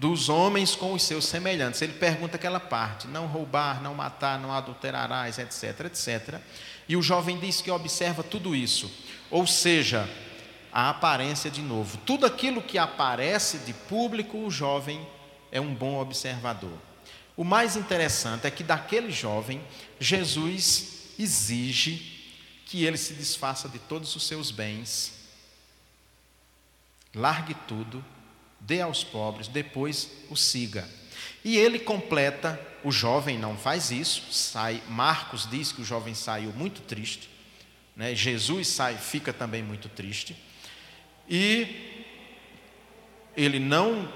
dos 0.00 0.30
homens 0.30 0.74
com 0.74 0.94
os 0.94 1.02
seus 1.02 1.26
semelhantes. 1.26 1.82
Ele 1.82 1.92
pergunta 1.92 2.36
aquela 2.36 2.58
parte: 2.58 3.06
não 3.06 3.26
roubar, 3.26 3.82
não 3.82 3.94
matar, 3.94 4.40
não 4.40 4.50
adulterarás, 4.50 5.38
etc, 5.38 5.84
etc. 5.84 6.40
E 6.88 6.96
o 6.96 7.02
jovem 7.02 7.38
diz 7.38 7.60
que 7.60 7.70
observa 7.70 8.22
tudo 8.22 8.56
isso. 8.56 8.90
Ou 9.30 9.46
seja, 9.46 10.08
a 10.72 10.88
aparência 10.88 11.50
de 11.50 11.60
novo. 11.60 11.98
Tudo 11.98 12.24
aquilo 12.24 12.62
que 12.62 12.78
aparece 12.78 13.58
de 13.58 13.74
público, 13.74 14.38
o 14.38 14.50
jovem 14.50 15.06
é 15.52 15.60
um 15.60 15.74
bom 15.74 16.00
observador. 16.00 16.78
O 17.36 17.44
mais 17.44 17.76
interessante 17.76 18.46
é 18.46 18.50
que 18.50 18.64
daquele 18.64 19.10
jovem, 19.10 19.62
Jesus 19.98 21.12
exige 21.18 22.18
que 22.64 22.84
ele 22.84 22.96
se 22.96 23.12
desfaça 23.14 23.68
de 23.68 23.78
todos 23.78 24.14
os 24.16 24.26
seus 24.26 24.50
bens, 24.50 25.12
largue 27.14 27.54
tudo 27.66 28.04
dê 28.60 28.80
aos 28.80 29.02
pobres, 29.02 29.48
depois 29.48 30.10
o 30.28 30.36
siga. 30.36 30.88
E 31.44 31.56
ele 31.56 31.78
completa, 31.78 32.60
o 32.84 32.92
jovem 32.92 33.38
não 33.38 33.56
faz 33.56 33.90
isso, 33.90 34.22
sai, 34.30 34.82
Marcos 34.88 35.48
diz 35.50 35.72
que 35.72 35.80
o 35.80 35.84
jovem 35.84 36.14
saiu 36.14 36.52
muito 36.52 36.82
triste, 36.82 37.28
né? 37.96 38.14
Jesus 38.14 38.68
sai, 38.68 38.96
fica 38.96 39.32
também 39.32 39.62
muito 39.62 39.88
triste, 39.88 40.36
e 41.28 42.04
ele 43.36 43.58
não 43.58 44.12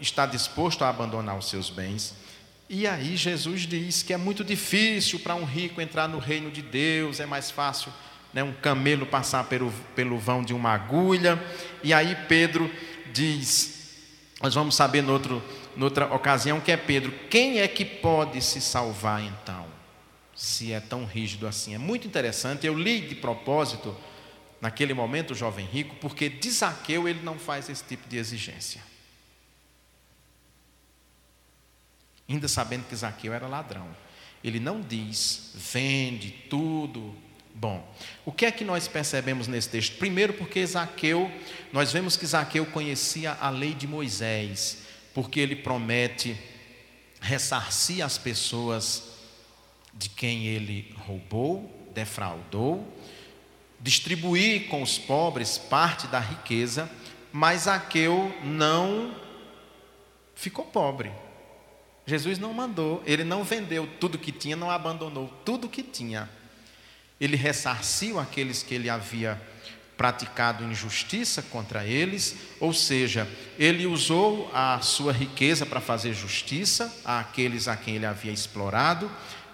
está 0.00 0.26
disposto 0.26 0.84
a 0.84 0.88
abandonar 0.88 1.36
os 1.38 1.48
seus 1.48 1.70
bens. 1.70 2.14
E 2.68 2.86
aí 2.86 3.16
Jesus 3.16 3.62
diz 3.62 4.02
que 4.02 4.12
é 4.12 4.16
muito 4.16 4.44
difícil 4.44 5.20
para 5.20 5.34
um 5.34 5.44
rico 5.44 5.80
entrar 5.80 6.06
no 6.06 6.18
reino 6.18 6.50
de 6.50 6.60
Deus, 6.60 7.18
é 7.18 7.26
mais 7.26 7.50
fácil 7.50 7.92
né, 8.32 8.42
um 8.42 8.52
camelo 8.52 9.06
passar 9.06 9.44
pelo, 9.44 9.72
pelo 9.94 10.18
vão 10.18 10.42
de 10.42 10.52
uma 10.52 10.72
agulha. 10.72 11.42
E 11.82 11.92
aí 11.94 12.16
Pedro 12.28 12.70
diz: 13.12 13.77
nós 14.40 14.54
vamos 14.54 14.76
saber 14.76 15.02
noutra 15.02 15.42
noutra 15.78 16.12
ocasião 16.12 16.60
que 16.60 16.72
é 16.72 16.76
Pedro. 16.76 17.12
Quem 17.30 17.60
é 17.60 17.68
que 17.68 17.84
pode 17.84 18.42
se 18.42 18.60
salvar 18.60 19.22
então? 19.22 19.66
Se 20.34 20.72
é 20.72 20.80
tão 20.80 21.04
rígido 21.04 21.46
assim. 21.46 21.74
É 21.74 21.78
muito 21.78 22.06
interessante. 22.06 22.66
Eu 22.66 22.76
li 22.76 23.00
de 23.00 23.14
propósito, 23.14 23.96
naquele 24.60 24.92
momento, 24.92 25.30
o 25.30 25.36
jovem 25.36 25.64
rico, 25.64 25.94
porque 25.96 26.28
de 26.28 26.50
Zaqueu 26.50 27.08
ele 27.08 27.22
não 27.22 27.38
faz 27.38 27.68
esse 27.68 27.84
tipo 27.84 28.08
de 28.08 28.16
exigência. 28.16 28.82
Ainda 32.28 32.48
sabendo 32.48 32.84
que 32.88 32.94
Zaqueu 32.94 33.32
era 33.32 33.46
ladrão. 33.46 33.88
Ele 34.42 34.60
não 34.60 34.80
diz, 34.80 35.52
vende 35.54 36.30
tudo, 36.50 37.14
Bom, 37.60 37.84
o 38.24 38.30
que 38.30 38.46
é 38.46 38.52
que 38.52 38.62
nós 38.62 38.86
percebemos 38.86 39.48
nesse 39.48 39.68
texto? 39.68 39.98
Primeiro, 39.98 40.32
porque 40.32 40.64
Zaqueu, 40.64 41.28
nós 41.72 41.92
vemos 41.92 42.16
que 42.16 42.24
Zaqueu 42.24 42.64
conhecia 42.66 43.32
a 43.32 43.50
lei 43.50 43.74
de 43.74 43.84
Moisés, 43.84 44.84
porque 45.12 45.40
ele 45.40 45.56
promete 45.56 46.38
ressarcir 47.20 48.04
as 48.04 48.16
pessoas 48.16 49.08
de 49.92 50.08
quem 50.08 50.46
ele 50.46 50.94
roubou, 50.98 51.90
defraudou, 51.92 52.96
distribuir 53.80 54.68
com 54.68 54.80
os 54.80 54.96
pobres 54.96 55.58
parte 55.58 56.06
da 56.06 56.20
riqueza, 56.20 56.88
mas 57.32 57.62
Zaqueu 57.62 58.32
não 58.44 59.16
ficou 60.36 60.64
pobre. 60.64 61.10
Jesus 62.06 62.38
não 62.38 62.54
mandou, 62.54 63.02
ele 63.04 63.24
não 63.24 63.42
vendeu 63.42 63.88
tudo 63.98 64.16
que 64.16 64.30
tinha, 64.30 64.54
não 64.54 64.70
abandonou 64.70 65.26
tudo 65.44 65.68
que 65.68 65.82
tinha 65.82 66.37
ele 67.20 67.36
ressarciu 67.36 68.18
aqueles 68.18 68.62
que 68.62 68.74
ele 68.74 68.88
havia 68.88 69.40
praticado 69.96 70.62
injustiça 70.62 71.42
contra 71.42 71.84
eles, 71.84 72.36
ou 72.60 72.72
seja, 72.72 73.28
ele 73.58 73.84
usou 73.84 74.48
a 74.54 74.80
sua 74.80 75.12
riqueza 75.12 75.66
para 75.66 75.80
fazer 75.80 76.14
justiça 76.14 76.94
àqueles 77.04 77.66
a 77.66 77.76
quem 77.76 77.96
ele 77.96 78.06
havia 78.06 78.30
explorado 78.30 79.10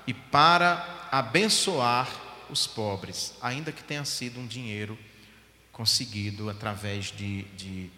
e 0.07 0.12
para 0.12 1.09
abençoar 1.11 2.09
os 2.50 2.66
pobres, 2.66 3.33
ainda 3.40 3.72
que 3.72 3.83
tenha 3.83 4.05
sido 4.05 4.38
um 4.38 4.46
dinheiro 4.46 4.98
conseguido 5.72 6.50
através 6.50 7.07
de, 7.07 7.44
de 7.57 7.90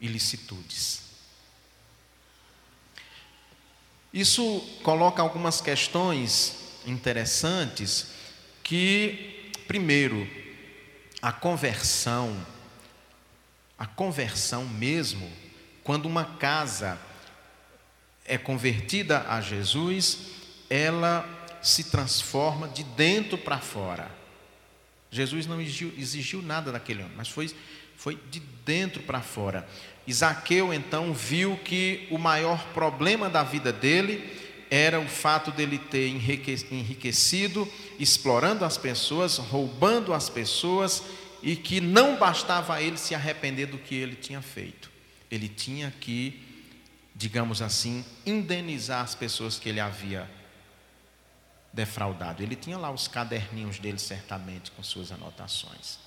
ilicitudes. 0.00 1.02
Isso 4.12 4.60
coloca 4.84 5.20
algumas 5.20 5.60
questões 5.60 6.56
interessantes 6.86 8.06
que, 8.64 9.52
primeiro, 9.68 10.26
a 11.22 11.30
conversão, 11.30 12.44
a 13.78 13.86
conversão 13.86 14.64
mesmo, 14.64 15.30
quando 15.84 16.06
uma 16.06 16.24
casa 16.24 16.98
é 18.24 18.38
convertida 18.38 19.26
a 19.28 19.40
Jesus, 19.40 20.30
ela 20.68 21.28
se 21.62 21.84
transforma 21.84 22.66
de 22.66 22.82
dentro 22.82 23.36
para 23.38 23.58
fora. 23.58 24.10
Jesus 25.10 25.46
não 25.46 25.60
exigiu, 25.60 25.92
exigiu, 25.96 26.42
nada 26.42 26.72
daquele 26.72 27.02
homem, 27.02 27.14
mas 27.16 27.28
foi, 27.28 27.54
foi 27.96 28.18
de 28.30 28.40
dentro 28.40 29.02
para 29.02 29.20
fora. 29.20 29.68
Isaqueu 30.06 30.72
então 30.72 31.12
viu 31.12 31.56
que 31.58 32.08
o 32.10 32.18
maior 32.18 32.64
problema 32.72 33.30
da 33.30 33.42
vida 33.42 33.72
dele 33.72 34.43
era 34.74 34.98
o 34.98 35.06
fato 35.06 35.52
dele 35.52 35.78
ter 35.78 36.08
enriquecido, 36.08 37.70
explorando 37.96 38.64
as 38.64 38.76
pessoas, 38.76 39.38
roubando 39.38 40.12
as 40.12 40.28
pessoas, 40.28 41.00
e 41.40 41.54
que 41.54 41.80
não 41.80 42.16
bastava 42.16 42.82
ele 42.82 42.96
se 42.96 43.14
arrepender 43.14 43.66
do 43.66 43.78
que 43.78 43.94
ele 43.94 44.16
tinha 44.16 44.42
feito. 44.42 44.90
Ele 45.30 45.48
tinha 45.48 45.92
que, 46.00 46.42
digamos 47.14 47.62
assim, 47.62 48.04
indenizar 48.26 49.04
as 49.04 49.14
pessoas 49.14 49.60
que 49.60 49.68
ele 49.68 49.78
havia 49.78 50.28
defraudado. 51.72 52.42
Ele 52.42 52.56
tinha 52.56 52.76
lá 52.76 52.90
os 52.90 53.06
caderninhos 53.06 53.78
dele, 53.78 54.00
certamente, 54.00 54.72
com 54.72 54.82
suas 54.82 55.12
anotações. 55.12 56.00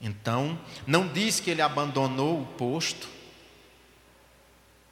Então, 0.00 0.56
não 0.86 1.08
diz 1.08 1.40
que 1.40 1.50
ele 1.50 1.62
abandonou 1.62 2.42
o 2.42 2.46
posto 2.46 3.08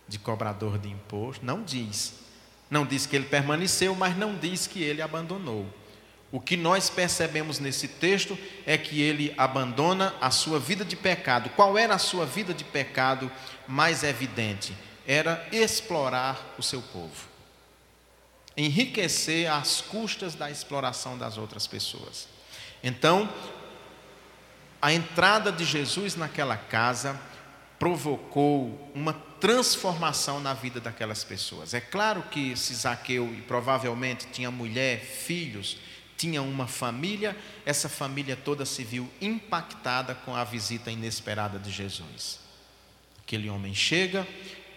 de 0.09 0.19
cobrador 0.19 0.77
de 0.77 0.89
imposto, 0.89 1.47
não 1.47 1.63
diz. 1.63 2.21
Não 2.73 2.87
diz 2.87 3.05
que 3.05 3.15
ele 3.15 3.27
permaneceu, 3.27 3.95
mas 3.95 4.17
não 4.17 4.35
diz 4.35 4.67
que 4.67 4.83
ele 4.83 5.03
abandonou. 5.03 5.67
O 6.31 6.41
que 6.41 6.57
nós 6.57 6.89
percebemos 6.89 7.59
nesse 7.59 7.87
texto 7.87 8.39
é 8.65 8.79
que 8.79 9.03
ele 9.03 9.35
abandona 9.37 10.15
a 10.23 10.31
sua 10.31 10.59
vida 10.59 10.83
de 10.83 10.97
pecado. 10.97 11.51
Qual 11.51 11.77
era 11.77 11.95
a 11.95 11.99
sua 11.99 12.25
vida 12.25 12.55
de 12.55 12.65
pecado 12.65 13.31
mais 13.69 14.03
evidente? 14.03 14.75
Era 15.07 15.47
explorar 15.53 16.55
o 16.57 16.63
seu 16.63 16.81
povo, 16.81 17.29
enriquecer 18.57 19.53
às 19.53 19.83
custas 19.83 20.35
da 20.35 20.51
exploração 20.51 21.19
das 21.19 21.37
outras 21.37 21.67
pessoas. 21.67 22.27
Então, 22.83 23.29
a 24.81 24.95
entrada 24.95 25.53
de 25.53 25.67
Jesus 25.67 26.17
naquela 26.17 26.57
casa 26.57 27.21
provocou 27.83 28.92
uma 28.95 29.12
transformação 29.12 30.38
na 30.38 30.55
vida 30.55 30.81
daquelas 30.81 31.25
pessoas. 31.25 31.75
É 31.75 31.81
claro 31.81 32.23
que 32.31 32.57
se 32.57 32.73
Zaqueu 32.77 33.35
e 33.35 33.42
provavelmente 33.42 34.29
tinha 34.31 34.53
mulher, 34.53 35.01
filhos, 35.01 35.79
tinha 36.16 36.40
uma 36.42 36.68
família, 36.68 37.37
essa 37.66 37.88
família 37.88 38.37
toda 38.37 38.64
se 38.64 38.85
viu 38.85 39.11
impactada 39.21 40.14
com 40.14 40.33
a 40.37 40.45
visita 40.45 40.92
inesperada 40.92 41.59
de 41.59 41.73
Jesus. 41.73 42.38
Aquele 43.27 43.51
homem 43.51 43.75
chega, 43.75 44.29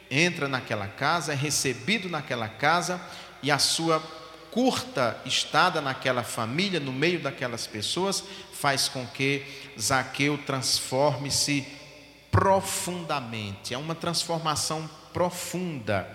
entra 0.09 0.47
naquela 0.47 0.87
casa, 0.87 1.33
é 1.33 1.35
recebido 1.35 2.09
naquela 2.09 2.47
casa 2.47 2.99
e 3.43 3.51
a 3.51 3.59
sua 3.59 3.99
curta 4.49 5.21
estada 5.25 5.79
naquela 5.79 6.23
família, 6.23 6.79
no 6.79 6.91
meio 6.91 7.19
daquelas 7.19 7.67
pessoas, 7.67 8.23
faz 8.51 8.89
com 8.89 9.05
que 9.05 9.43
Zaqueu 9.79 10.39
transforme-se 10.39 11.74
profundamente. 12.35 13.73
É 13.73 13.77
uma 13.77 13.95
transformação 13.95 14.89
profunda 15.13 16.05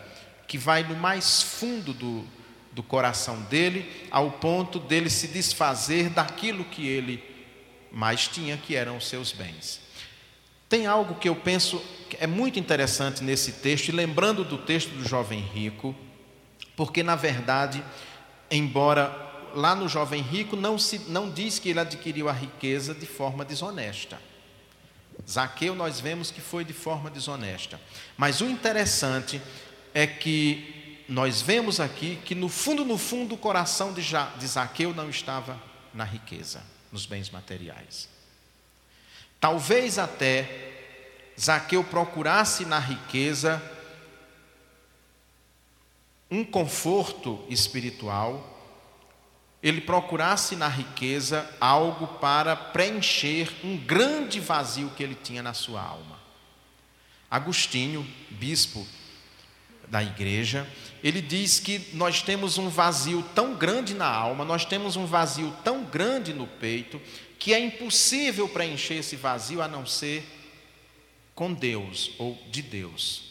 que 0.46 0.58
vai 0.58 0.82
no 0.82 0.94
mais 0.94 1.42
fundo 1.42 1.94
do, 1.94 2.26
do 2.72 2.82
coração 2.82 3.40
dele, 3.44 3.90
ao 4.10 4.32
ponto 4.32 4.78
dele 4.78 5.08
se 5.08 5.28
desfazer 5.28 6.10
daquilo 6.10 6.62
que 6.66 6.86
ele 6.86 7.24
mais 7.90 8.28
tinha, 8.28 8.58
que 8.58 8.76
eram 8.76 8.98
os 8.98 9.08
seus 9.08 9.32
bens. 9.32 9.80
Tem 10.68 10.86
algo 10.86 11.14
que 11.14 11.28
eu 11.28 11.34
penso 11.34 11.82
que 12.10 12.18
é 12.20 12.26
muito 12.26 12.58
interessante 12.58 13.24
nesse 13.24 13.52
texto, 13.52 13.88
e 13.88 13.92
lembrando 13.92 14.44
do 14.44 14.58
texto 14.58 14.90
do 14.90 15.08
jovem 15.08 15.40
rico, 15.40 15.96
porque 16.76 17.02
na 17.02 17.16
verdade, 17.16 17.82
embora 18.50 19.10
lá 19.54 19.74
no 19.74 19.88
jovem 19.88 20.20
rico 20.20 20.54
não, 20.54 20.78
se, 20.78 20.98
não 21.08 21.30
diz 21.30 21.58
que 21.58 21.70
ele 21.70 21.80
adquiriu 21.80 22.28
a 22.28 22.32
riqueza 22.32 22.94
de 22.94 23.06
forma 23.06 23.42
desonesta. 23.42 24.29
Zaqueu 25.30 25.74
nós 25.74 26.00
vemos 26.00 26.30
que 26.30 26.40
foi 26.40 26.64
de 26.64 26.72
forma 26.72 27.08
desonesta. 27.08 27.80
Mas 28.16 28.40
o 28.40 28.46
interessante 28.46 29.40
é 29.94 30.06
que 30.06 31.04
nós 31.08 31.40
vemos 31.40 31.78
aqui 31.78 32.20
que 32.24 32.34
no 32.34 32.48
fundo, 32.48 32.84
no 32.84 32.98
fundo, 32.98 33.34
o 33.34 33.38
coração 33.38 33.92
de, 33.92 34.02
ja, 34.02 34.26
de 34.38 34.46
Zaqueu 34.46 34.92
não 34.92 35.08
estava 35.08 35.60
na 35.94 36.04
riqueza, 36.04 36.62
nos 36.90 37.06
bens 37.06 37.30
materiais. 37.30 38.08
Talvez 39.40 39.98
até 39.98 40.72
Zaqueu 41.38 41.82
procurasse 41.84 42.64
na 42.64 42.78
riqueza 42.78 43.62
um 46.30 46.44
conforto 46.44 47.44
espiritual 47.48 48.59
ele 49.62 49.80
procurasse 49.80 50.56
na 50.56 50.68
riqueza 50.68 51.48
algo 51.60 52.06
para 52.18 52.56
preencher 52.56 53.50
um 53.62 53.76
grande 53.76 54.40
vazio 54.40 54.90
que 54.96 55.02
ele 55.02 55.14
tinha 55.14 55.42
na 55.42 55.52
sua 55.52 55.82
alma. 55.82 56.18
Agostinho, 57.30 58.06
bispo 58.30 58.86
da 59.86 60.02
igreja, 60.02 60.66
ele 61.02 61.20
diz 61.20 61.58
que 61.58 61.90
nós 61.92 62.22
temos 62.22 62.58
um 62.58 62.68
vazio 62.68 63.22
tão 63.34 63.54
grande 63.54 63.92
na 63.94 64.08
alma, 64.08 64.44
nós 64.44 64.64
temos 64.64 64.96
um 64.96 65.04
vazio 65.04 65.54
tão 65.62 65.84
grande 65.84 66.32
no 66.32 66.46
peito, 66.46 67.00
que 67.38 67.52
é 67.52 67.58
impossível 67.58 68.48
preencher 68.48 68.94
esse 68.94 69.16
vazio 69.16 69.60
a 69.60 69.68
não 69.68 69.84
ser 69.84 70.24
com 71.34 71.52
Deus 71.52 72.12
ou 72.18 72.38
de 72.50 72.62
Deus. 72.62 73.22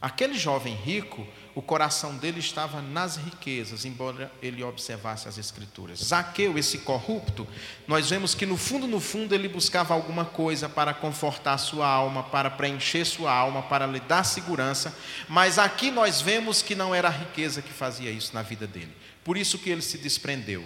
Aquele 0.00 0.34
jovem 0.34 0.74
rico, 0.74 1.26
o 1.54 1.60
coração 1.60 2.16
dele 2.16 2.40
estava 2.40 2.80
nas 2.80 3.16
riquezas, 3.16 3.84
embora 3.84 4.32
ele 4.40 4.62
observasse 4.62 5.28
as 5.28 5.36
Escrituras. 5.36 5.98
Zaqueu, 5.98 6.56
esse 6.56 6.78
corrupto, 6.78 7.46
nós 7.86 8.08
vemos 8.08 8.34
que 8.34 8.46
no 8.46 8.56
fundo, 8.56 8.86
no 8.86 9.00
fundo, 9.00 9.34
ele 9.34 9.48
buscava 9.48 9.92
alguma 9.92 10.24
coisa 10.24 10.68
para 10.68 10.94
confortar 10.94 11.58
sua 11.58 11.86
alma, 11.86 12.22
para 12.22 12.50
preencher 12.50 13.04
sua 13.04 13.32
alma, 13.32 13.62
para 13.62 13.86
lhe 13.86 14.00
dar 14.00 14.24
segurança, 14.24 14.96
mas 15.28 15.58
aqui 15.58 15.90
nós 15.90 16.22
vemos 16.22 16.62
que 16.62 16.74
não 16.74 16.94
era 16.94 17.08
a 17.08 17.10
riqueza 17.10 17.60
que 17.60 17.72
fazia 17.72 18.10
isso 18.10 18.32
na 18.34 18.42
vida 18.42 18.66
dele. 18.66 18.94
Por 19.22 19.36
isso 19.36 19.58
que 19.58 19.68
ele 19.68 19.82
se 19.82 19.98
desprendeu. 19.98 20.64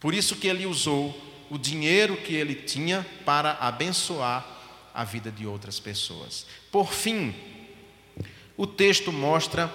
Por 0.00 0.14
isso 0.14 0.36
que 0.36 0.48
ele 0.48 0.64
usou 0.66 1.14
o 1.50 1.58
dinheiro 1.58 2.16
que 2.16 2.34
ele 2.34 2.54
tinha 2.54 3.06
para 3.24 3.52
abençoar 3.60 4.44
a 4.94 5.04
vida 5.04 5.30
de 5.30 5.46
outras 5.46 5.78
pessoas. 5.78 6.46
Por 6.72 6.92
fim, 6.92 7.34
o 8.56 8.66
texto 8.66 9.12
mostra 9.12 9.72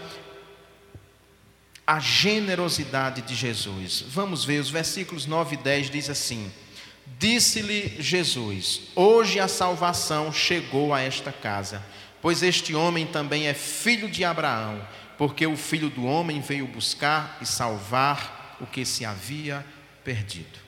a 1.85 1.99
generosidade 1.99 3.21
de 3.21 3.35
Jesus. 3.35 4.03
Vamos 4.07 4.45
ver, 4.45 4.59
os 4.59 4.69
versículos 4.69 5.25
9 5.25 5.55
e 5.55 5.57
10 5.57 5.89
diz 5.89 6.09
assim: 6.09 6.51
Disse-lhe 7.19 8.01
Jesus: 8.01 8.81
Hoje 8.95 9.39
a 9.39 9.47
salvação 9.47 10.31
chegou 10.31 10.93
a 10.93 11.01
esta 11.01 11.31
casa, 11.31 11.83
pois 12.21 12.41
este 12.41 12.73
homem 12.73 13.05
também 13.05 13.47
é 13.47 13.53
filho 13.53 14.09
de 14.09 14.23
Abraão, 14.23 14.81
porque 15.17 15.45
o 15.45 15.57
filho 15.57 15.89
do 15.89 16.05
homem 16.05 16.39
veio 16.39 16.67
buscar 16.67 17.37
e 17.41 17.45
salvar 17.45 18.57
o 18.59 18.65
que 18.65 18.85
se 18.85 19.05
havia 19.05 19.65
perdido. 20.03 20.59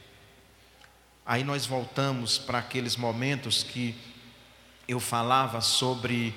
Aí 1.26 1.44
nós 1.44 1.66
voltamos 1.66 2.38
para 2.38 2.60
aqueles 2.60 2.98
momentos 2.98 3.64
que 3.64 3.96
eu 4.88 5.00
falava 5.00 5.62
sobre 5.62 6.36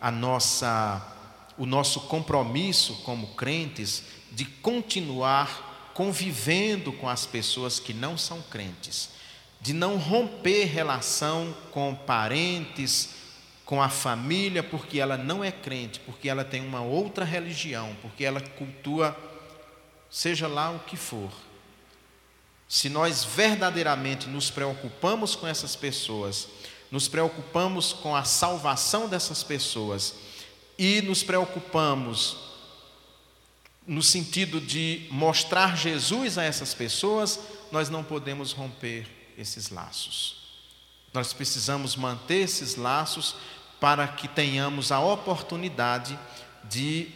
a 0.00 0.10
nossa 0.10 1.14
o 1.56 1.66
nosso 1.66 2.02
compromisso 2.02 3.02
como 3.02 3.34
crentes 3.34 4.04
de 4.30 4.44
continuar 4.44 5.90
convivendo 5.92 6.92
com 6.92 7.08
as 7.08 7.26
pessoas 7.26 7.80
que 7.80 7.92
não 7.92 8.16
são 8.16 8.40
crentes, 8.42 9.10
de 9.60 9.72
não 9.72 9.96
romper 9.96 10.66
relação 10.66 11.52
com 11.72 11.92
parentes, 11.92 13.10
com 13.64 13.82
a 13.82 13.88
família, 13.88 14.62
porque 14.62 15.00
ela 15.00 15.16
não 15.16 15.42
é 15.42 15.50
crente, 15.50 15.98
porque 15.98 16.28
ela 16.28 16.44
tem 16.44 16.64
uma 16.64 16.80
outra 16.80 17.24
religião, 17.24 17.96
porque 18.00 18.24
ela 18.24 18.40
cultua 18.40 19.16
seja 20.08 20.46
lá 20.46 20.70
o 20.70 20.78
que 20.80 20.96
for. 20.96 21.30
Se 22.68 22.88
nós 22.88 23.24
verdadeiramente 23.24 24.28
nos 24.28 24.50
preocupamos 24.50 25.34
com 25.34 25.46
essas 25.46 25.74
pessoas, 25.74 26.48
nos 26.90 27.08
preocupamos 27.08 27.92
com 27.92 28.14
a 28.16 28.24
salvação 28.24 29.08
dessas 29.08 29.42
pessoas 29.42 30.14
e 30.78 31.02
nos 31.02 31.22
preocupamos 31.22 32.48
no 33.88 34.02
sentido 34.02 34.60
de 34.60 35.06
mostrar 35.10 35.74
Jesus 35.74 36.36
a 36.36 36.44
essas 36.44 36.74
pessoas, 36.74 37.40
nós 37.72 37.88
não 37.88 38.04
podemos 38.04 38.52
romper 38.52 39.08
esses 39.36 39.70
laços. 39.70 40.36
Nós 41.14 41.32
precisamos 41.32 41.96
manter 41.96 42.42
esses 42.42 42.76
laços 42.76 43.34
para 43.80 44.06
que 44.06 44.28
tenhamos 44.28 44.92
a 44.92 45.00
oportunidade 45.00 46.18
de, 46.64 47.08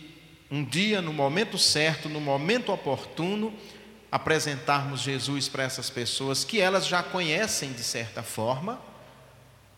um 0.50 0.64
dia, 0.64 1.02
no 1.02 1.12
momento 1.12 1.58
certo, 1.58 2.08
no 2.08 2.20
momento 2.20 2.72
oportuno, 2.72 3.52
apresentarmos 4.10 5.00
Jesus 5.00 5.48
para 5.48 5.64
essas 5.64 5.90
pessoas 5.90 6.42
que 6.42 6.58
elas 6.58 6.86
já 6.86 7.02
conhecem 7.02 7.72
de 7.72 7.82
certa 7.82 8.22
forma, 8.22 8.80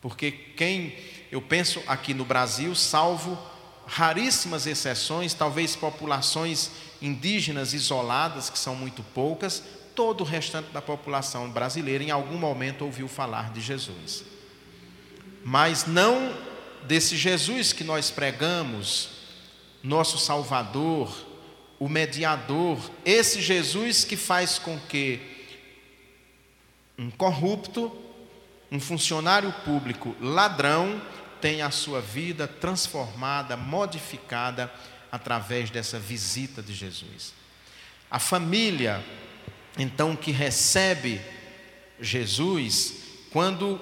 porque 0.04 0.30
quem, 0.30 0.94
eu 1.32 1.40
penso 1.40 1.82
aqui 1.86 2.12
no 2.12 2.26
Brasil, 2.26 2.74
salvo 2.74 3.38
raríssimas 3.86 4.66
exceções, 4.66 5.32
talvez 5.32 5.74
populações 5.74 6.70
indígenas 7.00 7.72
isoladas, 7.72 8.50
que 8.50 8.58
são 8.58 8.76
muito 8.76 9.02
poucas, 9.02 9.62
todo 9.94 10.20
o 10.20 10.24
restante 10.24 10.70
da 10.72 10.82
população 10.82 11.50
brasileira 11.50 12.04
em 12.04 12.10
algum 12.10 12.36
momento 12.36 12.84
ouviu 12.84 13.08
falar 13.08 13.50
de 13.50 13.62
Jesus. 13.62 14.24
Mas 15.42 15.86
não 15.86 16.36
desse 16.82 17.16
Jesus 17.16 17.72
que 17.72 17.82
nós 17.82 18.10
pregamos, 18.10 19.08
nosso 19.82 20.18
Salvador, 20.18 21.10
o 21.78 21.88
mediador, 21.88 22.78
esse 23.06 23.40
Jesus 23.40 24.04
que 24.04 24.18
faz 24.18 24.58
com 24.58 24.78
que 24.80 25.18
um 26.98 27.10
corrupto, 27.10 28.03
um 28.70 28.80
funcionário 28.80 29.52
público 29.64 30.14
ladrão, 30.20 31.00
tenha 31.40 31.66
a 31.66 31.70
sua 31.70 32.00
vida 32.00 32.46
transformada, 32.48 33.56
modificada 33.56 34.72
através 35.12 35.70
dessa 35.70 35.98
visita 35.98 36.62
de 36.62 36.74
Jesus. 36.74 37.34
A 38.10 38.18
família, 38.18 39.04
então, 39.78 40.16
que 40.16 40.30
recebe 40.30 41.20
Jesus, 42.00 42.94
quando 43.30 43.80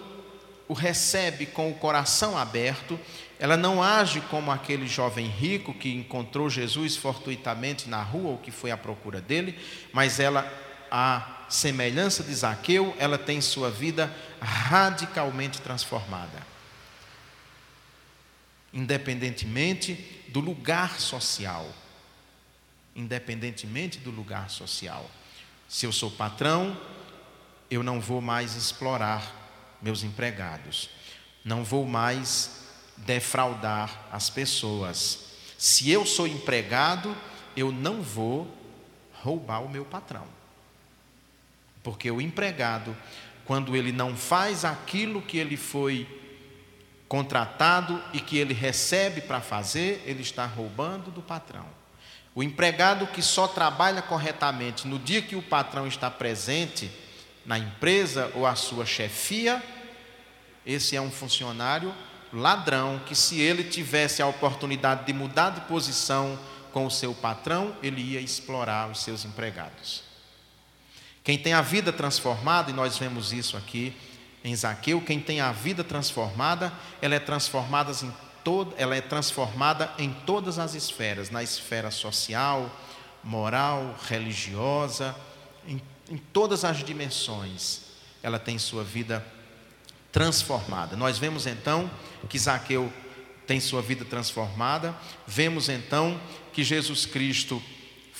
o 0.69 0.75
recebe 0.75 1.47
com 1.47 1.71
o 1.71 1.75
coração 1.75 2.37
aberto, 2.37 2.99
ela 3.39 3.57
não 3.57 3.83
age 3.83 4.21
como 4.23 4.51
aquele 4.51 4.87
jovem 4.87 5.27
rico 5.27 5.75
que 5.75 5.93
encontrou 5.93 6.49
Jesus 6.49 6.97
fortuitamente 6.97 7.89
na 7.89 8.03
rua 8.03 8.31
ou 8.31 8.39
que 8.39 8.51
foi 8.51 8.71
à 8.71 8.77
procura 8.77 9.21
dele, 9.21 9.59
mas 9.93 10.21
ela, 10.21 10.51
a 10.95 11.47
semelhança 11.49 12.23
de 12.23 12.35
Zaqueu, 12.35 12.95
ela 12.99 13.17
tem 13.17 13.41
sua 13.41 13.71
vida 13.71 14.15
radicalmente 14.43 15.59
transformada. 15.63 16.47
Independentemente 18.75 19.95
do 20.29 20.39
lugar 20.39 21.01
social. 21.01 21.67
Independentemente 22.95 24.01
do 24.01 24.11
lugar 24.11 24.51
social. 24.51 25.11
Se 25.67 25.87
eu 25.87 25.93
sou 25.93 26.11
patrão, 26.11 26.79
eu 27.71 27.83
não 27.83 27.99
vou 27.99 28.21
mais 28.21 28.55
explorar 28.55 29.79
meus 29.81 30.05
empregados. 30.05 30.91
Não 31.43 31.65
vou 31.65 31.87
mais 31.87 32.67
defraudar 32.99 34.09
as 34.13 34.29
pessoas. 34.29 35.21
Se 35.57 35.91
eu 35.91 36.05
sou 36.05 36.27
empregado, 36.27 37.17
eu 37.57 37.73
não 37.73 38.03
vou 38.03 38.47
roubar 39.15 39.61
o 39.61 39.71
meu 39.71 39.87
patrão. 39.87 40.42
Porque 41.83 42.11
o 42.11 42.21
empregado, 42.21 42.97
quando 43.45 43.77
ele 43.77 43.93
não 43.93 44.17
faz 44.17 44.65
aquilo 44.65 45.23
que 45.23 45.39
ele 45.39 45.57
foi 45.57 46.07
contratado 47.09 48.03
e 48.13 48.21
que 48.21 48.39
ele 48.39 48.55
recebe 48.55 49.21
para 49.21 49.41
fazer, 49.41 50.03
ele 50.07 50.23
está 50.23 50.47
roubando 50.47 51.11
do 51.11 51.21
patrão. 51.21 51.67
O 52.35 52.43
empregado 52.43 53.07
que 53.09 53.21
só 53.21 53.47
trabalha 53.47 54.01
corretamente 54.01 54.89
no 54.89 54.99
dia 54.99 55.21
que 55.21 55.37
o 55.37 55.43
patrão 55.43 55.87
está 55.87 56.11
presente, 56.11 56.91
na 57.45 57.59
empresa 57.59 58.31
ou 58.35 58.47
a 58.47 58.55
sua 58.55 58.87
chefia, 58.87 59.63
esse 60.65 60.97
é 60.97 61.01
um 61.01 61.11
funcionário 61.11 61.95
ladrão 62.33 63.01
que, 63.05 63.15
se 63.15 63.41
ele 63.41 63.65
tivesse 63.65 64.23
a 64.23 64.27
oportunidade 64.27 65.05
de 65.05 65.13
mudar 65.13 65.51
de 65.51 65.61
posição 65.63 66.39
com 66.73 66.87
o 66.87 66.91
seu 66.91 67.13
patrão, 67.13 67.77
ele 67.83 68.01
ia 68.01 68.21
explorar 68.21 68.91
os 68.91 69.03
seus 69.03 69.25
empregados. 69.25 70.12
Quem 71.25 71.39
tem 71.39 71.53
a 71.53 71.63
vida 71.63 71.93
transformada, 71.93 72.71
e 72.71 72.75
nós 72.75 72.99
vemos 72.99 73.33
isso 73.33 73.57
aqui 73.57 73.97
em 74.45 74.55
Zaqueu, 74.57 75.01
quem 75.01 75.21
tem 75.21 75.41
a 75.41 75.53
vida 75.53 75.85
transformada, 75.85 76.73
ela 77.01 77.15
é 77.15 77.21
transformada 77.21 77.93
em 77.93 78.13
todo, 78.43 78.75
ela 78.77 78.97
é 78.97 79.01
transformada 79.01 79.93
em 79.99 80.13
todas 80.27 80.59
as 80.59 80.75
esferas, 80.75 81.31
na 81.31 81.43
esfera 81.43 81.91
social, 81.91 82.69
moral, 83.23 83.97
religiosa, 84.09 85.15
em 85.67 85.81
em 86.13 86.19
todas 86.19 86.63
as 86.63 86.85
dimensões, 86.85 87.81
ela 88.23 88.39
tem 88.39 88.59
sua 88.59 88.85
vida 88.85 89.25
transformada. 90.13 90.95
Nós 90.95 91.17
vemos 91.17 91.47
então 91.47 91.91
que 92.29 92.39
Zaqueu 92.39 92.93
tem 93.47 93.59
sua 93.61 93.81
vida 93.81 94.05
transformada, 94.05 94.95
vemos 95.27 95.71
então 95.71 96.21
que 96.53 96.63
Jesus 96.63 97.07
Cristo 97.07 97.63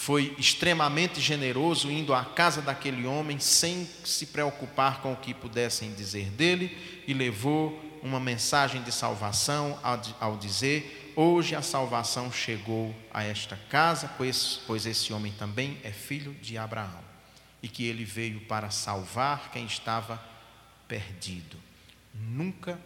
foi 0.03 0.35
extremamente 0.37 1.21
generoso 1.21 1.89
indo 1.89 2.13
à 2.13 2.25
casa 2.25 2.61
daquele 2.61 3.07
homem 3.07 3.39
sem 3.39 3.89
se 4.03 4.27
preocupar 4.27 5.01
com 5.01 5.13
o 5.13 5.17
que 5.17 5.33
pudessem 5.33 5.95
dizer 5.95 6.29
dele 6.31 6.77
e 7.07 7.15
levou 7.15 7.81
uma 8.03 8.19
mensagem 8.19 8.83
de 8.83 8.91
salvação 8.91 9.79
ao, 10.19 10.37
dizer: 10.37 11.13
Hoje 11.15 11.55
a 11.55 11.63
salvação 11.63 12.33
chegou 12.33 12.93
a 13.15 13.23
esta 13.23 13.57
casa, 13.71 14.11
pois, 14.19 14.59
pois 14.67 14.87
esse 14.87 15.13
homem 15.13 15.33
também 15.39 15.79
é 15.85 15.93
filho 15.93 16.35
de 16.43 16.59
Abraão 16.59 16.99
e 17.63 17.69
que 17.69 17.85
ele 17.85 18.05
veio 18.05 18.41
para 18.41 18.71
salvar 18.71 19.53
quem 19.53 19.65
estava 19.67 20.21
perdido. 20.89 21.57
Nunca 22.13 22.77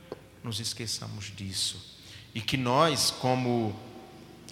nos 0.44 0.60
esqueçamos 0.60 1.32
disso. 1.34 1.98
E 2.34 2.42
que 2.42 2.58
nós, 2.58 3.10
como 3.10 3.74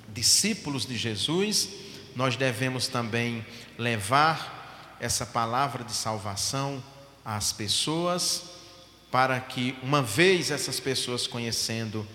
discípulos 0.09 0.87
de 0.87 0.97
Jesus, 0.97 1.84
nós 2.15 2.37
devemos 2.37 2.89
também 2.89 3.45
levar 3.79 4.97
essa 5.01 5.27
palavra 5.27 5.85
de 5.85 5.93
salvação 5.93 6.83
às 7.25 7.53
pessoas, 7.53 8.43
para 9.11 9.39
que, 9.41 9.77
uma 9.83 10.03
vez 10.03 10.51
essas 10.51 10.81
pessoas 10.81 11.27
conhecendo 11.27 12.07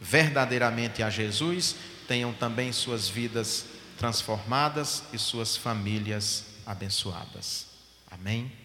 verdadeiramente 0.00 1.02
a 1.02 1.10
Jesus, 1.10 1.76
tenham 2.06 2.32
também 2.32 2.72
suas 2.72 3.08
vidas 3.08 3.66
transformadas 3.98 5.02
e 5.12 5.18
suas 5.18 5.56
famílias 5.56 6.44
abençoadas. 6.66 7.66
Amém? 8.10 8.63